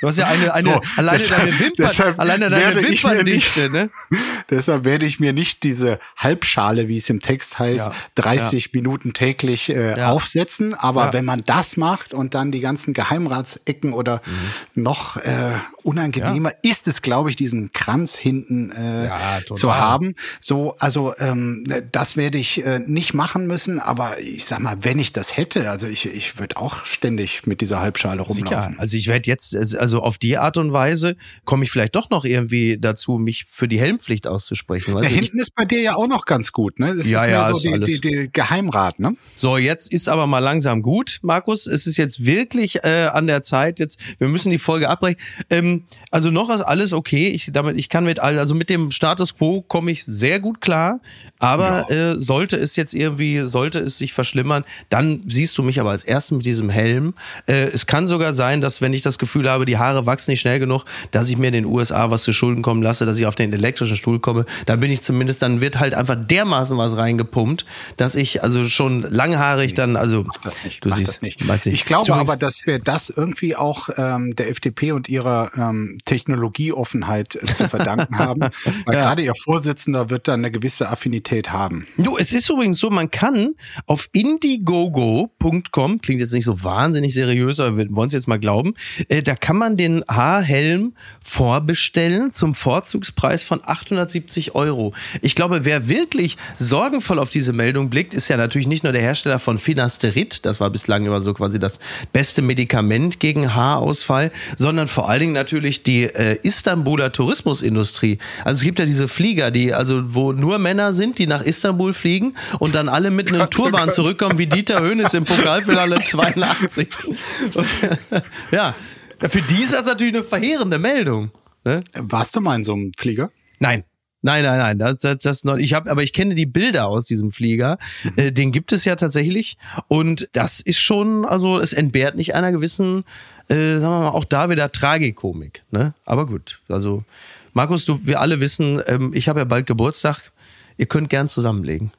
[0.00, 3.02] Du hast ja eine, eine So, alleine deshalb- deine Wimpern, deshalb alleine deine werde ich
[3.04, 3.90] mir Wimperndichte, ne?
[4.50, 7.94] Deshalb werde ich mir nicht diese Halbschale, wie es im Text heißt, Ja.
[8.14, 10.10] 30 Minuten täglich äh, Ja.
[10.10, 10.72] aufsetzen.
[10.72, 11.12] Aber Ja.
[11.12, 14.82] wenn man das macht und dann die ganzen Geheimratsecken oder Mhm.
[14.82, 15.50] noch äh,
[15.82, 20.14] unangenehmer, ist es, glaube ich, diesen Kranz hinten äh, Ja, zu haben.
[20.40, 23.80] So, also ähm, das werde ich äh, nicht machen müssen.
[23.80, 27.60] Aber ich sag mal, wenn ich das hätte, also ich, ich würde auch ständig mit
[27.60, 28.44] dieser Halbschale Sicher.
[28.46, 28.78] rumlaufen.
[28.78, 32.24] Also ich werde jetzt, also auf die Art und Weise komme ich vielleicht doch noch
[32.24, 34.94] irgendwie dazu, mich für die Helmpflicht auszusprechen.
[34.94, 36.94] Du, ich, hinten ist bei dir ja auch noch ganz gut, ne?
[36.96, 39.16] Das Ja, ist mehr ja, so ist die, die, die Geheimrat, ne?
[39.38, 41.66] so, jetzt ist aber mal langsam gut, Markus.
[41.66, 43.80] Es ist jetzt wirklich äh, an der Zeit.
[43.80, 45.18] Jetzt, wir müssen die Folge abbrechen.
[45.50, 47.28] Ähm, also noch ist alles okay.
[47.28, 50.60] Ich damit, ich kann mit all, also mit dem Status quo komme ich sehr gut
[50.60, 51.00] klar.
[51.38, 55.90] Aber äh, sollte es jetzt irgendwie, sollte es sich verschlimmern, dann siehst du mich aber
[55.90, 57.14] als ersten mit diesem Helm.
[57.46, 60.40] Äh, es kann sogar sein, dass wenn ich das Gefühl habe, die Haare wachsen nicht
[60.40, 63.26] schnell genug, dass ich mir in den USA was zu Schulden kommen lasse, dass ich
[63.26, 64.44] auf den elektrischen Stuhl komme.
[64.66, 67.64] Dann bin ich zumindest, dann wird halt einfach dermaßen was reingepumpt,
[67.96, 70.84] dass ich also schon langhaarig dann, also das nicht.
[70.84, 71.44] du mach siehst, das nicht.
[71.44, 75.98] Meinst Ich glaube aber, dass wir das irgendwie auch ähm, der FDP und ihrer ähm,
[76.04, 78.40] Technologieoffenheit äh, zu verdanken haben.
[78.40, 79.02] Weil Ja.
[79.02, 81.86] gerade ihr Vorsitzender wird da eine gewisse Affinität haben.
[81.96, 83.54] Du, es ist übrigens so, man kann
[83.86, 88.74] auf indiegogo.com, klingt jetzt nicht so wahnsinnig seriös, aber wir wollen es jetzt mal glauben,
[89.08, 94.94] äh, da kann man den Haarhelm vorbestellen zum Vorzugspreis von 870 Euro.
[95.22, 99.02] Ich glaube, wer wirklich sorgenvoll auf diese Meldung blickt, ist ja natürlich nicht nur der
[99.02, 101.78] Hersteller von Finasterid, das war bislang immer so quasi das
[102.12, 108.18] beste Medikament gegen Haarausfall, sondern vor allen Dingen natürlich die äh, Istanbuler Tourismusindustrie.
[108.44, 111.92] Also es gibt ja diese Flieger, die also wo nur Männer sind, die nach Istanbul
[111.92, 116.88] fliegen und dann alle mit einem Turban zurückkommen wie Dieter Hönes im Pokalfinale 82.
[117.54, 117.66] Und,
[118.50, 118.74] ja,
[119.20, 121.30] für die ist das natürlich eine verheerende Meldung.
[121.64, 121.82] Ne?
[121.94, 123.30] Warst du mal in so einem Flieger?
[123.58, 123.84] Nein.
[124.20, 125.58] Nein, nein, nein, das, das, das noch.
[125.58, 127.78] Ich habe, aber ich kenne die Bilder aus diesem Flieger.
[128.16, 129.56] Äh, den gibt es ja tatsächlich
[129.86, 133.04] und das ist schon, also es entbehrt nicht einer gewissen,
[133.48, 135.62] äh, sagen wir mal, auch da wieder Tragikomik.
[135.70, 135.94] Ne?
[136.04, 137.04] Aber gut, also
[137.52, 140.32] Markus, du, wir alle wissen, ähm, ich habe ja bald Geburtstag.
[140.78, 141.92] Ihr könnt gern zusammenlegen.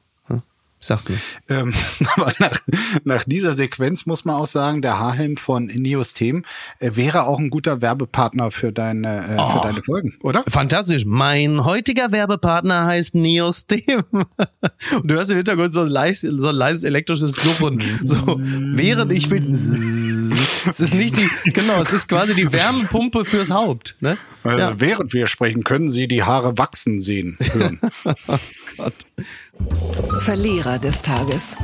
[0.82, 1.22] Sag's nicht.
[1.48, 1.72] Ähm,
[2.16, 2.58] aber nach,
[3.04, 6.46] nach dieser Sequenz muss man auch sagen, der Haarhelm von Neos Themen
[6.78, 9.48] äh, wäre auch ein guter Werbepartner für deine, äh, Oh.
[9.50, 10.42] für deine Folgen, oder?
[10.48, 11.04] Fantastisch.
[11.04, 14.04] Mein heutiger Werbepartner heißt Neostem.
[14.12, 17.82] Und du hast im Hintergrund so ein, leis, so ein leises elektrisches Surren.
[18.04, 19.44] So, während ich mit.
[20.68, 23.96] Es ist nicht die, genau, es ist quasi die Wärmepumpe fürs Haupt.
[24.00, 24.16] Ne?
[24.44, 24.80] Äh, Ja.
[24.80, 27.80] Während wir sprechen, können Sie die Haare wachsen sehen, hören.
[28.76, 28.94] Gott.
[30.20, 31.56] Verlierer des Tages.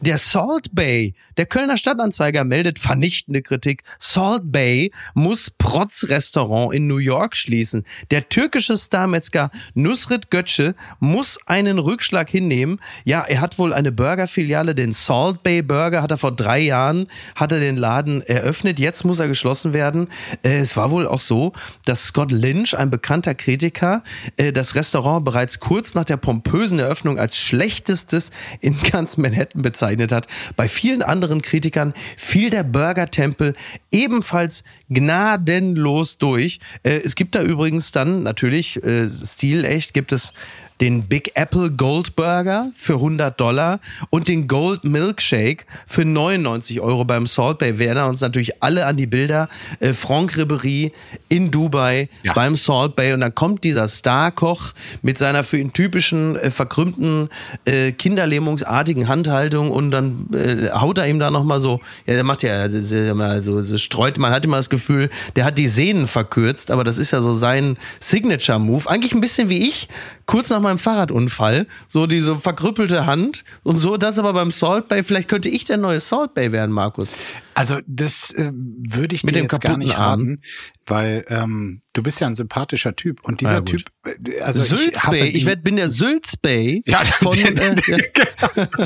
[0.00, 3.82] Der Salt Bay, der Kölner Stadtanzeiger meldet vernichtende Kritik.
[3.98, 7.84] Salt Bay muss Protz-Restaurant in New York schließen.
[8.12, 12.78] Der türkische Starmetzger Nusret Götze muss einen Rückschlag hinnehmen.
[13.04, 17.08] Ja, er hat wohl eine Burgerfiliale, den Salt Bay Burger, hat er vor drei Jahren,
[17.34, 18.78] hat er den Laden eröffnet.
[18.78, 20.06] Jetzt muss er geschlossen werden.
[20.44, 21.54] Äh, Es war wohl auch so,
[21.86, 24.04] dass Scott Lynch, ein bekannter Kritiker,
[24.36, 28.30] äh, das Restaurant bereits kurz nach der pompösen Eröffnung als schlechtestes
[28.60, 30.26] in ganz Manhattan bezeichnet hat.
[30.56, 33.54] Bei vielen anderen Kritikern fiel der Burger-Tempel
[33.90, 36.60] ebenfalls gnadenlos durch.
[36.82, 40.32] Äh, Es gibt da übrigens dann natürlich äh, stilecht gibt es
[40.80, 47.04] den Big Apple Gold Burger für 100 Dollar und den Gold Milkshake für 99 Euro
[47.04, 47.78] beim Salt Bay.
[47.78, 49.48] Wir erinnern uns natürlich alle an die Bilder.
[49.80, 50.92] Äh, Franck Ribery
[51.28, 52.32] in Dubai Ja.
[52.32, 54.72] beim Salt Bay und dann kommt dieser Starkoch
[55.02, 57.28] mit seiner für ihn typischen äh, verkrümmten
[57.64, 62.42] äh, kinderlähmungsartigen Handhaltung und dann äh, haut er ihm da nochmal so, ja, der macht
[62.42, 66.06] ja, das immer so, so streut, man hat immer das Gefühl, der hat die Sehnen
[66.06, 68.88] verkürzt, aber das ist ja so sein Signature-Move.
[68.88, 69.88] Eigentlich ein bisschen wie ich,
[70.26, 75.02] kurz nach meinem Fahrradunfall, so diese verkrüppelte Hand und so, das aber beim Salt Bay,
[75.02, 77.16] vielleicht könnte ich der neue Salt Bay werden, Markus.
[77.58, 80.40] Also das äh, würde ich Mit dir jetzt gar nicht raten,
[80.86, 83.60] weil ähm, du bist ja ein sympathischer Typ und dieser Ja.
[83.62, 87.98] Typ, äh, also Sülz ich, ich werd, bin der Sülz Bay ja, von, äh, ja.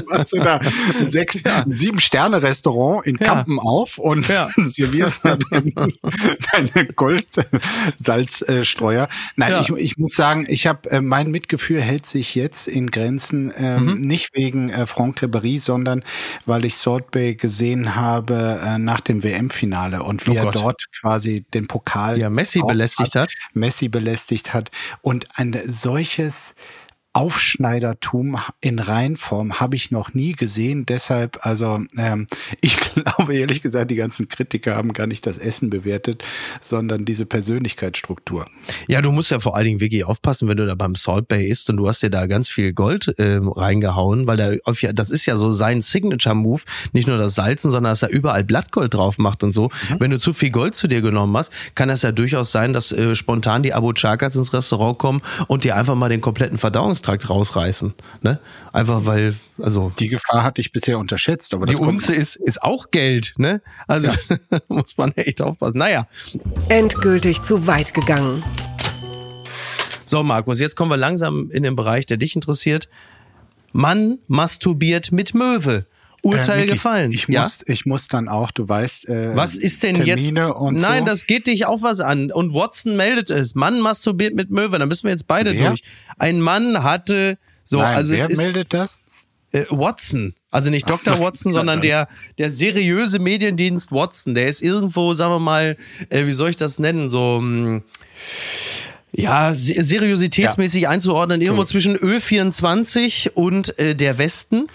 [0.08, 0.60] machst du da
[1.00, 3.26] ein sechs, ein sieben Sterne Restaurant in Ja.
[3.26, 4.50] Kampen auf und Ja.
[4.56, 9.08] servierst deine Goldsalzstreuer.
[9.36, 9.60] Nein, Ja.
[9.60, 13.82] ich, ich muss sagen, ich habe äh, mein Mitgefühl hält sich jetzt in Grenzen, ähm,
[13.82, 14.00] Mhm.
[14.00, 16.04] nicht wegen äh, Franck Ribéry, sondern
[16.46, 20.54] weil ich Salt Bay gesehen habe äh, nach dem WM-Finale und wie Oh er Gott.
[20.56, 23.32] dort quasi den Pokal Ja, Messi belästigt hat.
[23.52, 26.54] Messi belästigt hat und ein solches
[27.14, 30.86] Aufschneidertum in Reinform habe ich noch nie gesehen.
[30.86, 32.26] Deshalb, also ähm,
[32.60, 36.24] ich glaube ehrlich gesagt, die ganzen Kritiker haben gar nicht das Essen bewertet,
[36.60, 38.46] sondern diese Persönlichkeitsstruktur.
[38.88, 41.46] Ja, du musst ja vor allen Dingen wirklich aufpassen, wenn du da beim Salt Bay
[41.46, 44.52] isst und du hast dir da ganz viel Gold äh, reingehauen, weil da,
[44.92, 48.94] das ist ja so sein Signature-Move, nicht nur das Salzen, sondern dass er überall Blattgold
[48.94, 49.64] drauf macht und so.
[49.90, 49.96] Mhm.
[50.00, 52.90] Wenn du zu viel Gold zu dir genommen hast, kann das ja durchaus sein, dass
[52.92, 56.56] äh, spontan die Abu Chakas ins Restaurant kommen und dir einfach mal den kompletten
[57.02, 57.94] Verdauungstrakt rausreißen.
[58.22, 58.38] Ne?
[58.72, 59.92] Einfach weil, also.
[59.98, 63.60] Die Gefahr hatte ich bisher unterschätzt, aber Die Unze ist, ist auch Geld, ne?
[63.86, 64.58] Also ja.
[64.68, 65.78] muss man echt aufpassen.
[65.78, 66.06] Naja.
[66.68, 68.42] Endgültig zu weit gegangen.
[70.04, 72.88] So, Markus, jetzt kommen wir langsam in den Bereich, der dich interessiert.
[73.72, 75.86] Mann masturbiert mit Möwe.
[76.22, 77.10] Urteil äh, Micky, gefallen.
[77.10, 77.42] Ich ja?
[77.42, 80.32] muss, ich muss dann auch, du weißt, äh, was ist denn Termine jetzt?
[80.32, 81.04] Nein, so.
[81.04, 82.30] das geht dich auch was an.
[82.30, 83.54] Und Watson meldet es.
[83.54, 84.78] Mann masturbiert mit Möwe.
[84.78, 85.70] Da müssen wir jetzt beide wer?
[85.70, 85.82] durch.
[86.18, 89.00] Ein Mann hatte so, Nein, also wer es ist, meldet das?
[89.52, 90.34] Äh, Watson.
[90.50, 91.16] Also nicht Dr.
[91.16, 92.08] So, Watson, sondern der,
[92.38, 94.34] der seriöse Mediendienst Watson.
[94.34, 95.76] Der ist irgendwo, sagen wir mal,
[96.08, 97.10] äh, wie soll ich das nennen?
[97.10, 97.82] So, mh, hm,
[99.12, 100.88] ja, seriositätsmäßig ja.
[100.88, 101.68] einzuordnen, irgendwo cool.
[101.68, 104.68] zwischen Ö24 und äh, der Westen.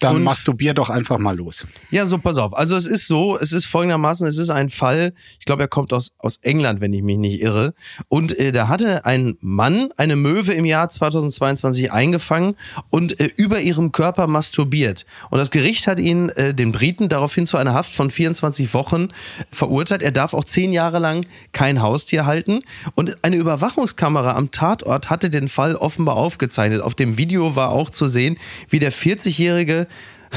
[0.00, 1.66] Dann und, masturbier doch einfach mal los.
[1.90, 2.54] Ja, so pass auf.
[2.54, 5.92] Also es ist so, es ist folgendermaßen, es ist ein Fall, ich glaube, er kommt
[5.92, 7.74] aus, aus England, wenn ich mich nicht irre.
[8.08, 12.56] Und äh, da hatte ein Mann eine Möwe im Jahr 2022 eingefangen
[12.90, 15.06] und äh, über ihrem Körper masturbiert.
[15.30, 19.08] Und das Gericht hat ihn, äh, den Briten, daraufhin zu einer Haft von 24 Wochen
[19.50, 20.02] verurteilt.
[20.02, 22.60] Er darf auch zehn Jahre lang kein Haustier halten.
[22.94, 26.80] Und eine Überwachungskamera am Tatort hatte den Fall offenbar aufgezeichnet.
[26.82, 28.38] Auf dem Video war auch zu sehen,
[28.68, 29.83] wie der 40-jährige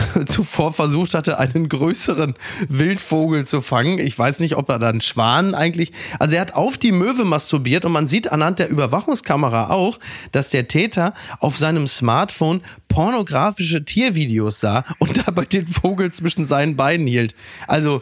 [0.28, 2.36] zuvor versucht hatte, einen größeren
[2.68, 4.00] Wildvogel zu fangen.
[4.00, 5.92] Ich weiß nicht, ob er dann Schwan eigentlich.
[6.20, 10.00] Also er hat auf die Möwe masturbiert und man sieht anhand der Überwachungskamera auch,
[10.32, 16.76] dass der Täter auf seinem Smartphone pornografische Tiervideos sah und dabei den Vogel zwischen seinen
[16.76, 17.36] Beinen hielt.
[17.68, 18.02] Also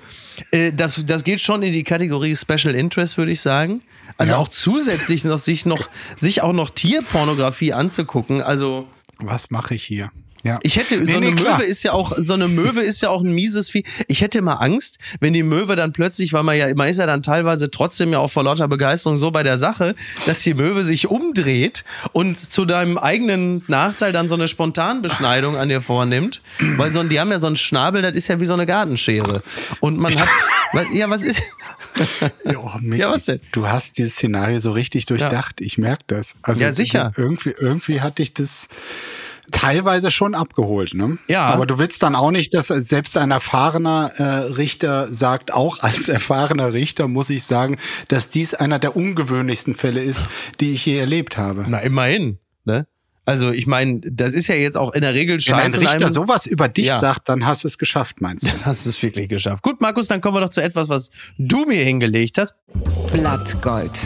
[0.51, 3.81] äh, das, das geht schon in die Kategorie Special Interest, würde ich sagen.
[4.17, 4.37] Also ja.
[4.37, 8.41] auch zusätzlich noch sich noch sich auch noch Tierpornografie anzugucken.
[8.41, 8.87] Also
[9.17, 10.11] was mache ich hier?
[10.45, 10.59] Ja.
[10.61, 13.09] Ich hätte, nee, so eine nee, Möwe ist ja auch, so eine Möwe ist ja
[13.09, 13.83] auch ein mieses Vieh.
[14.07, 17.07] Ich hätte mal Angst, wenn die Möwe dann plötzlich, weil man ja, man ist ja
[17.07, 19.95] dann teilweise trotzdem ja auch vor lauter Begeisterung so bei der Sache,
[20.27, 25.69] dass die Möwe sich umdreht und zu deinem eigenen Nachteil dann so eine Spontanbeschneidung an
[25.69, 26.43] dir vornimmt.
[26.77, 29.41] Weil so, die haben ja so einen Schnabel, das ist ja wie so eine Gartenschere.
[29.79, 30.29] Und man hat,
[30.93, 31.41] ja, was ist,
[32.51, 33.39] jo, ja, was denn?
[33.51, 35.59] Du hast dieses Szenario so richtig durchdacht.
[35.59, 35.65] Ja.
[35.65, 36.35] Ich merke das.
[36.43, 37.13] Also ja, sicher.
[37.15, 38.67] Irgendwie, irgendwie hatte ich das,
[39.51, 41.17] teilweise schon abgeholt, ne?
[41.27, 41.45] Ja.
[41.47, 44.23] Aber du willst dann auch nicht, dass selbst ein erfahrener äh,
[44.53, 47.77] Richter sagt, auch als erfahrener Richter muss ich sagen,
[48.07, 50.23] dass dies einer der ungewöhnlichsten Fälle ist,
[50.59, 51.65] die ich je erlebt habe.
[51.67, 52.87] Na, immerhin, ne?
[53.25, 55.79] Also ich meine, das ist ja jetzt auch in der Regel scheiße.
[55.79, 56.99] Wenn ein Richter sowas über dich ja.
[56.99, 58.51] sagt, dann hast du es geschafft, meinst du?
[58.51, 59.63] Dann hast du es wirklich geschafft.
[59.63, 62.53] Gut, Markus, dann kommen wir doch zu etwas, was du mir hingelegt hast.
[63.11, 63.99] Blattgold.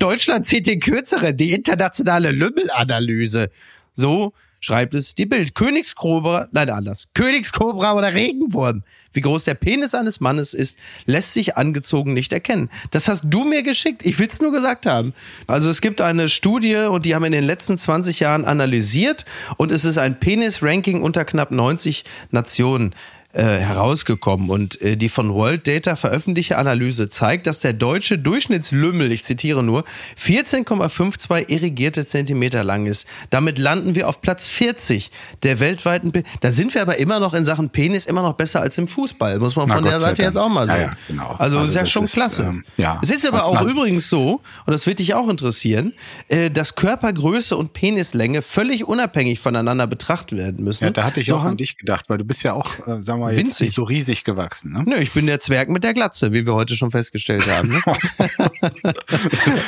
[0.00, 3.50] Deutschland zieht den kürzeren, die internationale Lümmelanalyse.
[3.92, 5.54] So schreibt es die Bild.
[5.54, 7.08] Königskobra, nein, anders.
[7.14, 8.82] Königskobra oder Regenwurm.
[9.12, 12.70] Wie groß der Penis eines Mannes ist, lässt sich angezogen nicht erkennen.
[12.92, 14.04] Das hast du mir geschickt.
[14.06, 15.12] Ich will's nur gesagt haben.
[15.46, 19.24] Also es gibt eine Studie und die haben in den letzten 20 Jahren analysiert
[19.56, 22.94] und es ist ein Penis-Ranking unter knapp 90 Nationen
[23.32, 29.12] äh, herausgekommen und äh, die von World Data veröffentlichte Analyse zeigt, dass der deutsche Durchschnittslümmel,
[29.12, 29.84] ich zitiere nur,
[30.18, 33.06] 14,52 irrigierte Zentimeter lang ist.
[33.30, 35.12] Damit landen wir auf Platz 40
[35.44, 36.10] der weltweiten.
[36.10, 38.88] Pe da sind wir aber immer noch in Sachen Penis immer noch besser als im
[38.88, 40.80] Fußball, muss man Na von Gott der Seite jetzt auch mal sagen.
[40.80, 41.36] Ja, ja, genau.
[41.38, 42.44] Also, also ist ja schon ist, klasse.
[42.44, 45.92] Ähm, ja, es ist aber auch übrigens so, und das wird dich auch interessieren,
[46.28, 50.84] äh, dass Körpergröße und Penislänge völlig unabhängig voneinander betrachtet werden müssen.
[50.84, 53.02] Ja, da hatte ich so auch an dich gedacht, weil du bist ja auch, äh,
[53.02, 53.60] sagen wir jetzt Winzig.
[53.60, 54.72] nicht so riesig gewachsen.
[54.72, 54.84] Ne?
[54.86, 57.68] Nö, ich bin der Zwerg mit der Glatze, wie wir heute schon festgestellt haben.
[57.68, 57.80] Ne?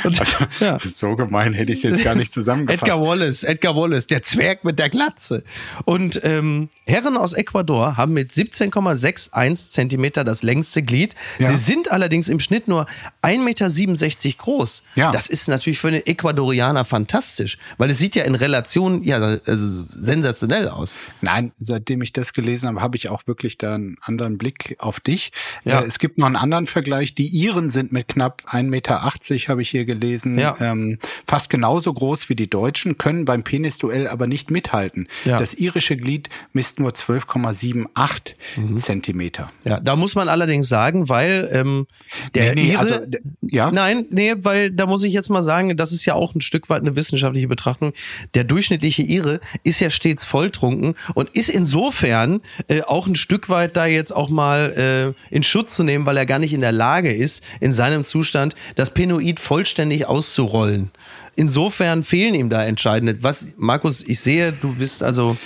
[0.05, 0.79] Und, also, ja.
[0.79, 2.83] So gemein hätte ich es jetzt gar nicht zusammengefasst.
[2.83, 5.45] Edgar Wallace, Edgar Wallace, der Zwerg mit der Glatze.
[5.85, 11.15] Und ähm, Herren aus Ecuador haben mit 17,61 Zentimeter das längste Glied.
[11.39, 11.49] Ja.
[11.49, 12.87] Sie sind allerdings im Schnitt nur
[13.23, 14.83] 1,67 Meter groß.
[14.95, 15.13] Ja.
[15.13, 19.85] Das ist natürlich für einen Ecuadorianer fantastisch, weil es sieht ja in Relation ja also
[19.93, 20.99] sensationell aus.
[21.21, 25.01] Nein, seitdem ich das gelesen habe, habe ich auch wirklich da einen anderen Blick auf
[25.01, 25.33] dich.
[25.65, 25.81] Ja.
[25.81, 27.15] Äh, es gibt noch einen anderen Vergleich.
[27.15, 29.03] Die Iren sind mit knapp 1,80 Meter,
[29.49, 30.57] habe ich hier gelesen, ja.
[30.61, 35.09] ähm, fast genauso groß wie die Deutschen, können beim Penisduell aber nicht mithalten.
[35.25, 35.39] Ja.
[35.39, 38.77] Das irische Glied misst nur 12,78 mhm.
[38.77, 39.51] Zentimeter.
[39.65, 41.87] Ja, da muss man allerdings sagen, weil ähm,
[42.35, 43.01] der nee, nee, Ire, also
[43.43, 43.71] Ja.
[43.71, 46.69] Nein, nee, weil da muss ich jetzt mal sagen, das ist ja auch ein Stück
[46.69, 47.93] weit eine wissenschaftliche Betrachtung.
[48.35, 53.77] Der durchschnittliche Ire ist ja stets volltrunken und ist insofern äh, auch ein Stück weit
[53.77, 56.73] da jetzt auch mal äh, in Schutz zu nehmen, weil er gar nicht in der
[56.73, 60.91] Lage ist, in seinem Zustand das Penoid vollständig auszurollen.
[61.35, 63.23] Insofern fehlen ihm da entscheidende.
[63.23, 65.37] Was, Markus, ich sehe, du bist also.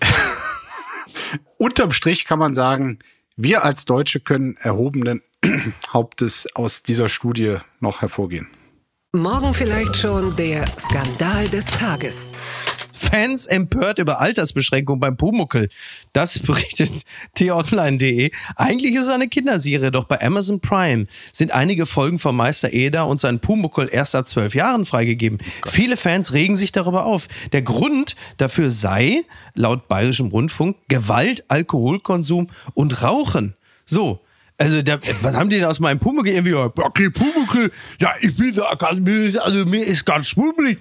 [1.58, 2.98] Unterm Strich kann man sagen,
[3.36, 5.22] wir als Deutsche können erhobenen
[5.92, 8.48] Hauptes aus dieser Studie noch hervorgehen.
[9.12, 12.32] Morgen vielleicht schon der Skandal des Tages.
[12.98, 15.68] Fans empört über Altersbeschränkung beim Pumuckel.
[16.12, 17.02] Das berichtet
[17.34, 18.30] t-online.de.
[18.56, 23.06] Eigentlich ist es eine Kinderserie, doch bei Amazon Prime sind einige Folgen von Meister Eder
[23.06, 25.38] und seinen Pumuckel erst ab zwölf Jahren freigegeben.
[25.66, 27.28] Viele Fans regen sich darüber auf.
[27.52, 29.24] Der Grund dafür sei,
[29.54, 33.54] laut Bayerischem Rundfunk, Gewalt, Alkoholkonsum und Rauchen.
[33.84, 34.20] So.
[34.60, 36.54] Also, der, was haben die denn aus meinem Pumuckel irgendwie?
[36.54, 37.70] Okay, Pumuckel,
[38.00, 40.78] ja, ich bin da, also mir ist ganz schwummelig.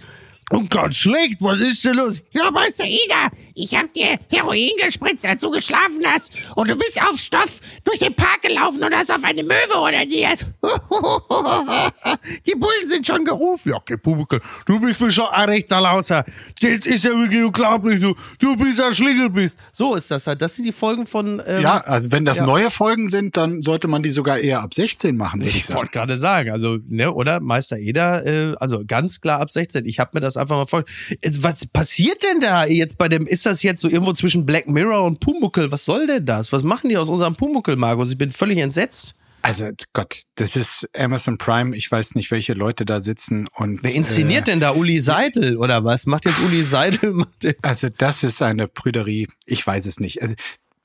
[0.50, 2.22] Und ganz schlecht, was ist denn los?
[2.32, 6.32] Ja, Meister Ida, ich hab dir Heroin gespritzt, als du geschlafen hast.
[6.56, 10.46] Und du bist auf Stoff durch den Park gelaufen und hast auf eine Möwe ordiniert.
[12.46, 13.70] Die Bullen sind schon gerufen.
[13.72, 16.24] Ja, okay, Pumuckl, du bist mir schon ein rechter Lauser.
[16.62, 19.60] Das ist ja wirklich unglaublich, du, du bist ein Schlingel bist.
[19.74, 20.42] So ist das halt.
[20.42, 21.42] Das sind die Folgen von...
[21.46, 22.46] Ähm, Ja, also wenn das ja.
[22.46, 25.66] neue Folgen sind, dann sollte man die sogar eher ab 16 machen, würde ich Ich
[25.66, 25.80] sagen.
[25.80, 27.40] wollte gerade sagen, also, ne, oder?
[27.42, 29.86] Meister Eder, äh, also ganz klar ab 16.
[29.86, 30.86] Ich habe mir das einfach mal.
[31.22, 34.68] Äh, Was passiert denn da jetzt bei dem, ist das jetzt so irgendwo zwischen Black
[34.68, 35.72] Mirror und Pumuckel?
[35.72, 36.52] Was soll denn das?
[36.52, 38.12] Was machen die aus unserem Pumuckel, Markus?
[38.12, 39.16] Ich bin völlig entsetzt.
[39.42, 41.76] Also Gott, das ist Amazon Prime.
[41.76, 45.58] Ich weiß nicht, welche Leute da sitzen und Wer inszeniert äh, denn da Uli Seidel
[45.58, 46.06] oder was?
[46.06, 47.12] Macht jetzt Uli Seidel?
[47.14, 49.28] Macht jetzt Also das ist eine Prüderie.
[49.46, 50.22] Ich weiß es nicht.
[50.22, 50.36] Also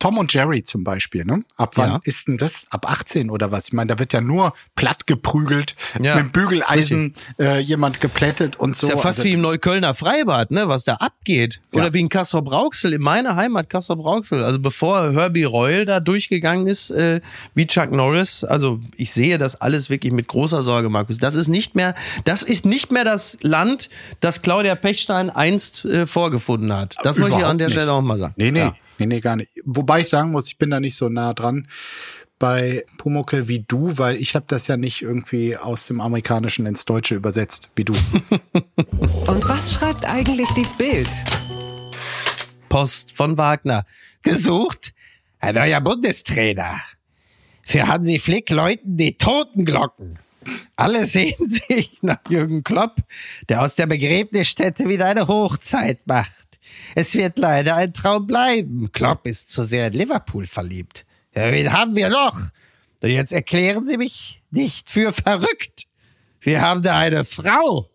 [0.03, 1.45] Tom und Jerry zum Beispiel, ne?
[1.57, 2.01] Ab wann Ja.
[2.03, 2.67] ist denn das?
[2.71, 3.69] Ab 18 oder was?
[3.69, 8.57] Ich meine, da wird ja nur platt geprügelt, Ja, mit dem Bügeleisen äh, jemand geplättet
[8.57, 8.89] und so.
[8.89, 11.61] ist ja fast also, wie im Neuköllner Freibad, ne, was da abgeht.
[11.73, 11.95] Oder Ja.
[11.95, 14.43] wie in Kassel Brauxel, in meiner Heimat Kassel Brauxel.
[14.43, 17.21] Also bevor Herbie Royal da durchgegangen ist, äh,
[17.55, 18.43] wie Chuck Norris.
[18.43, 21.19] Also ich sehe das alles wirklich mit großer Sorge, Markus.
[21.19, 21.95] Das ist nicht mehr,
[22.25, 23.89] das ist nicht mehr das Land,
[24.19, 26.97] das Claudia Pechstein einst äh, vorgefunden hat.
[27.05, 27.75] Das möchte ich Überhaupt an der nicht.
[27.75, 28.35] Stelle auch mal sagen.
[28.37, 28.69] Nee, nee.
[29.07, 29.51] Nee, nee, gar nicht.
[29.65, 31.69] Wobei ich sagen muss, ich bin da nicht so nah dran
[32.39, 36.85] bei Pumuckel wie du, weil ich habe das ja nicht irgendwie aus dem Amerikanischen ins
[36.85, 37.93] Deutsche übersetzt, wie du.
[39.27, 41.09] Und was schreibt eigentlich die Bild?
[42.69, 43.87] Post von Wagner.
[44.23, 44.93] Gesucht?
[45.39, 46.81] Ein neuer Bundestrainer.
[47.63, 50.19] Für Hansi Flick läuten die Totenglocken.
[50.75, 52.97] Alle sehen sich nach Jürgen Klopp,
[53.49, 56.52] der aus der Begräbnisstätte wieder eine Hochzeit macht.
[56.95, 58.91] Es wird leider ein Traum bleiben.
[58.93, 61.05] Klopp ist zu sehr in Liverpool verliebt.
[61.35, 62.39] Ja, wen haben wir noch?
[63.03, 65.87] Und jetzt erklären Sie mich nicht für verrückt.
[66.41, 67.89] Wir haben da eine Frau.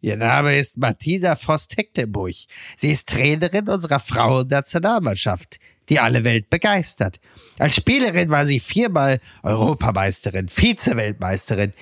[0.00, 2.34] Ihr Name ist Martina Voss-Tecklenburg.
[2.76, 7.18] Sie ist Trainerin unserer Frauennationalmannschaft, die alle Welt begeistert.
[7.58, 11.72] Als Spielerin war sie viermal Europameisterin, Vize-Weltmeisterin.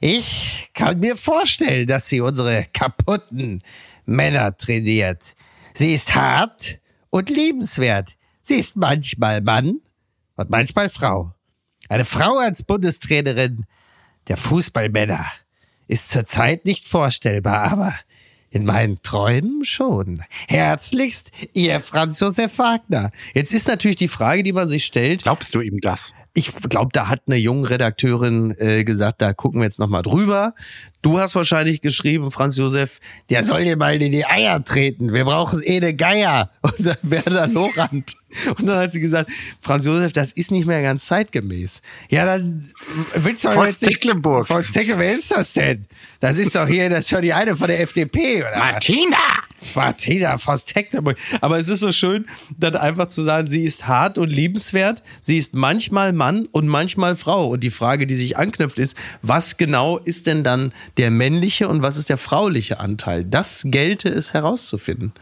[0.00, 3.62] Ich kann mir vorstellen, dass sie unsere kaputten
[4.06, 5.34] Männer trainiert.
[5.78, 8.16] Sie ist hart und liebenswert.
[8.42, 9.80] Sie ist manchmal Mann
[10.34, 11.36] und manchmal Frau.
[11.88, 13.64] Eine Frau als Bundestrainerin
[14.26, 15.24] der Fußballmänner
[15.86, 17.94] ist zurzeit nicht vorstellbar, aber
[18.50, 20.24] in meinen Träumen schon.
[20.48, 23.12] Herzlichst, Ihr Franz Josef Wagner.
[23.32, 26.12] Jetzt ist natürlich die Frage, die man sich stellt, Glaubst du ihm das?
[26.38, 30.02] Ich glaube, da hat eine junge Redakteurin äh, gesagt, da gucken wir jetzt noch mal
[30.02, 30.54] drüber.
[31.02, 35.12] Du hast wahrscheinlich geschrieben, Franz Josef, der soll dir mal in die Eier treten.
[35.12, 36.50] Wir brauchen Ede Geier.
[36.62, 38.14] Und dann wäre da Lorand.
[38.56, 39.30] Und dann hat sie gesagt,
[39.60, 41.82] Franz Josef, das ist nicht mehr ganz zeitgemäß.
[42.08, 42.70] Ja, dann
[43.14, 44.46] willst du nicht- Tecklenburg.
[44.46, 45.86] Voss Tecklenburg, wer ist das denn?
[46.20, 48.56] Das ist doch hier, das ist doch die eine von der FDP, oder?
[48.58, 49.16] Martina!
[49.74, 51.18] Martina Voss Tecklenburg.
[51.40, 55.02] Aber es ist so schön, dann einfach zu sagen, sie ist hart und liebenswert.
[55.20, 57.48] Sie ist manchmal Mann und manchmal Frau.
[57.48, 61.82] Und die Frage, die sich anknüpft, ist, was genau ist denn dann der männliche und
[61.82, 63.24] was ist der frauliche Anteil?
[63.24, 65.12] Das gelte es herauszufinden.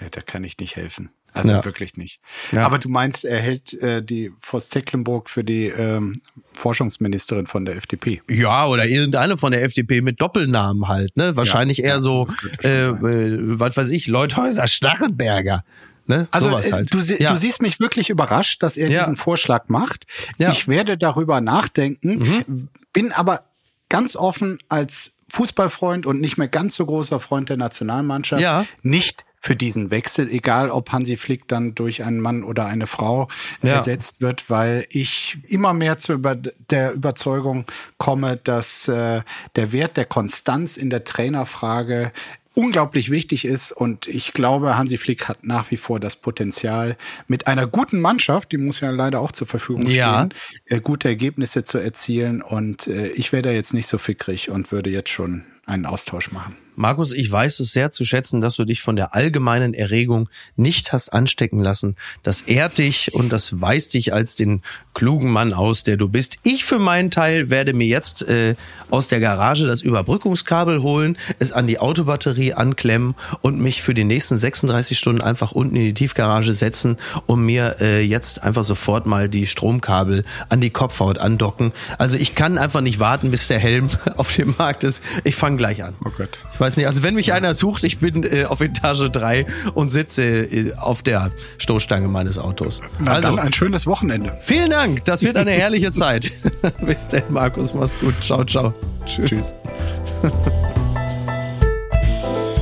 [0.00, 1.10] Ja, da kann ich nicht helfen.
[1.36, 1.64] Also Ja.
[1.64, 2.20] wirklich nicht.
[2.52, 2.64] Ja.
[2.64, 6.14] Aber du meinst, er hält äh, die Voss Tecklenburg für die ähm,
[6.52, 8.22] Forschungsministerin von der FDP.
[8.30, 11.36] Ja, oder irgendeine von der FDP mit Doppelnamen halt, ne?
[11.36, 15.62] Wahrscheinlich eher ja, so, das könnte äh, äh, was weiß ich, Leuthäuser Schnarrenberger.
[16.06, 16.28] Ne?
[16.30, 16.94] Also äh, halt.
[16.94, 17.32] du, ja.
[17.32, 19.00] du siehst mich wirklich überrascht, dass er Ja.
[19.00, 20.06] diesen Vorschlag macht.
[20.38, 20.48] Ja.
[20.48, 20.52] Mhm.
[20.54, 23.40] Ich werde darüber nachdenken, bin aber
[23.88, 28.64] ganz offen als Fußballfreund und nicht mehr ganz so großer Freund der Nationalmannschaft Ja.
[28.82, 33.28] nicht für diesen Wechsel, egal ob Hansi Flick dann durch einen Mann oder eine Frau
[33.62, 33.74] Ja.
[33.74, 37.64] ersetzt wird, weil ich immer mehr zu über der Überzeugung
[37.96, 39.22] komme, dass äh,
[39.54, 42.10] der Wert der Konstanz in der Trainerfrage
[42.54, 46.96] unglaublich wichtig ist und ich glaube, Hansi Flick hat nach wie vor das Potenzial,
[47.28, 50.24] mit einer guten Mannschaft, die muss ja leider auch zur Verfügung Ja.
[50.26, 50.34] stehen,
[50.64, 54.72] äh, gute Ergebnisse zu erzielen und äh, ich wäre da jetzt nicht so fickrig und
[54.72, 56.56] würde jetzt schon einen Austausch machen.
[56.76, 60.92] Markus, ich weiß es sehr zu schätzen, dass du dich von der allgemeinen Erregung nicht
[60.92, 61.96] hast anstecken lassen.
[62.22, 64.62] Das ehrt dich und das weist dich als den
[64.94, 66.38] klugen Mann aus, der du bist.
[66.42, 68.54] Ich für meinen Teil werde mir jetzt äh,
[68.90, 74.04] aus der Garage das Überbrückungskabel holen, es an die Autobatterie anklemmen und mich für die
[74.04, 76.96] nächsten 36 Stunden einfach unten in die Tiefgarage setzen
[77.26, 81.72] und mir äh, jetzt einfach sofort mal die Stromkabel an die Kopfhaut andocken.
[81.98, 85.02] Also ich kann einfach nicht warten, bis der Helm auf dem Markt ist.
[85.24, 85.94] Ich fange gleich an.
[86.04, 86.38] Oh Gott.
[86.52, 89.92] Ich weiß nicht, also wenn mich einer sucht, ich bin äh, auf Etage 3 und
[89.92, 92.80] sitze äh, auf der Stoßstange meines Autos.
[92.98, 94.36] Na also, dann ein schönes Wochenende.
[94.40, 96.32] vielen Dank, das wird eine herrliche Zeit.
[96.80, 98.14] Bis denn, Markus, mach's gut.
[98.20, 98.72] Ciao, ciao.
[99.06, 99.30] Tschüss.
[99.30, 99.54] Tschüss.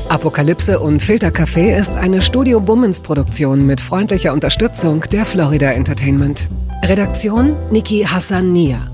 [0.08, 6.46] Apokalypse und Filtercafé ist eine Studio Bummens Produktion mit freundlicher Unterstützung der Florida Entertainment.
[6.82, 8.93] Redaktion Niki Hassania.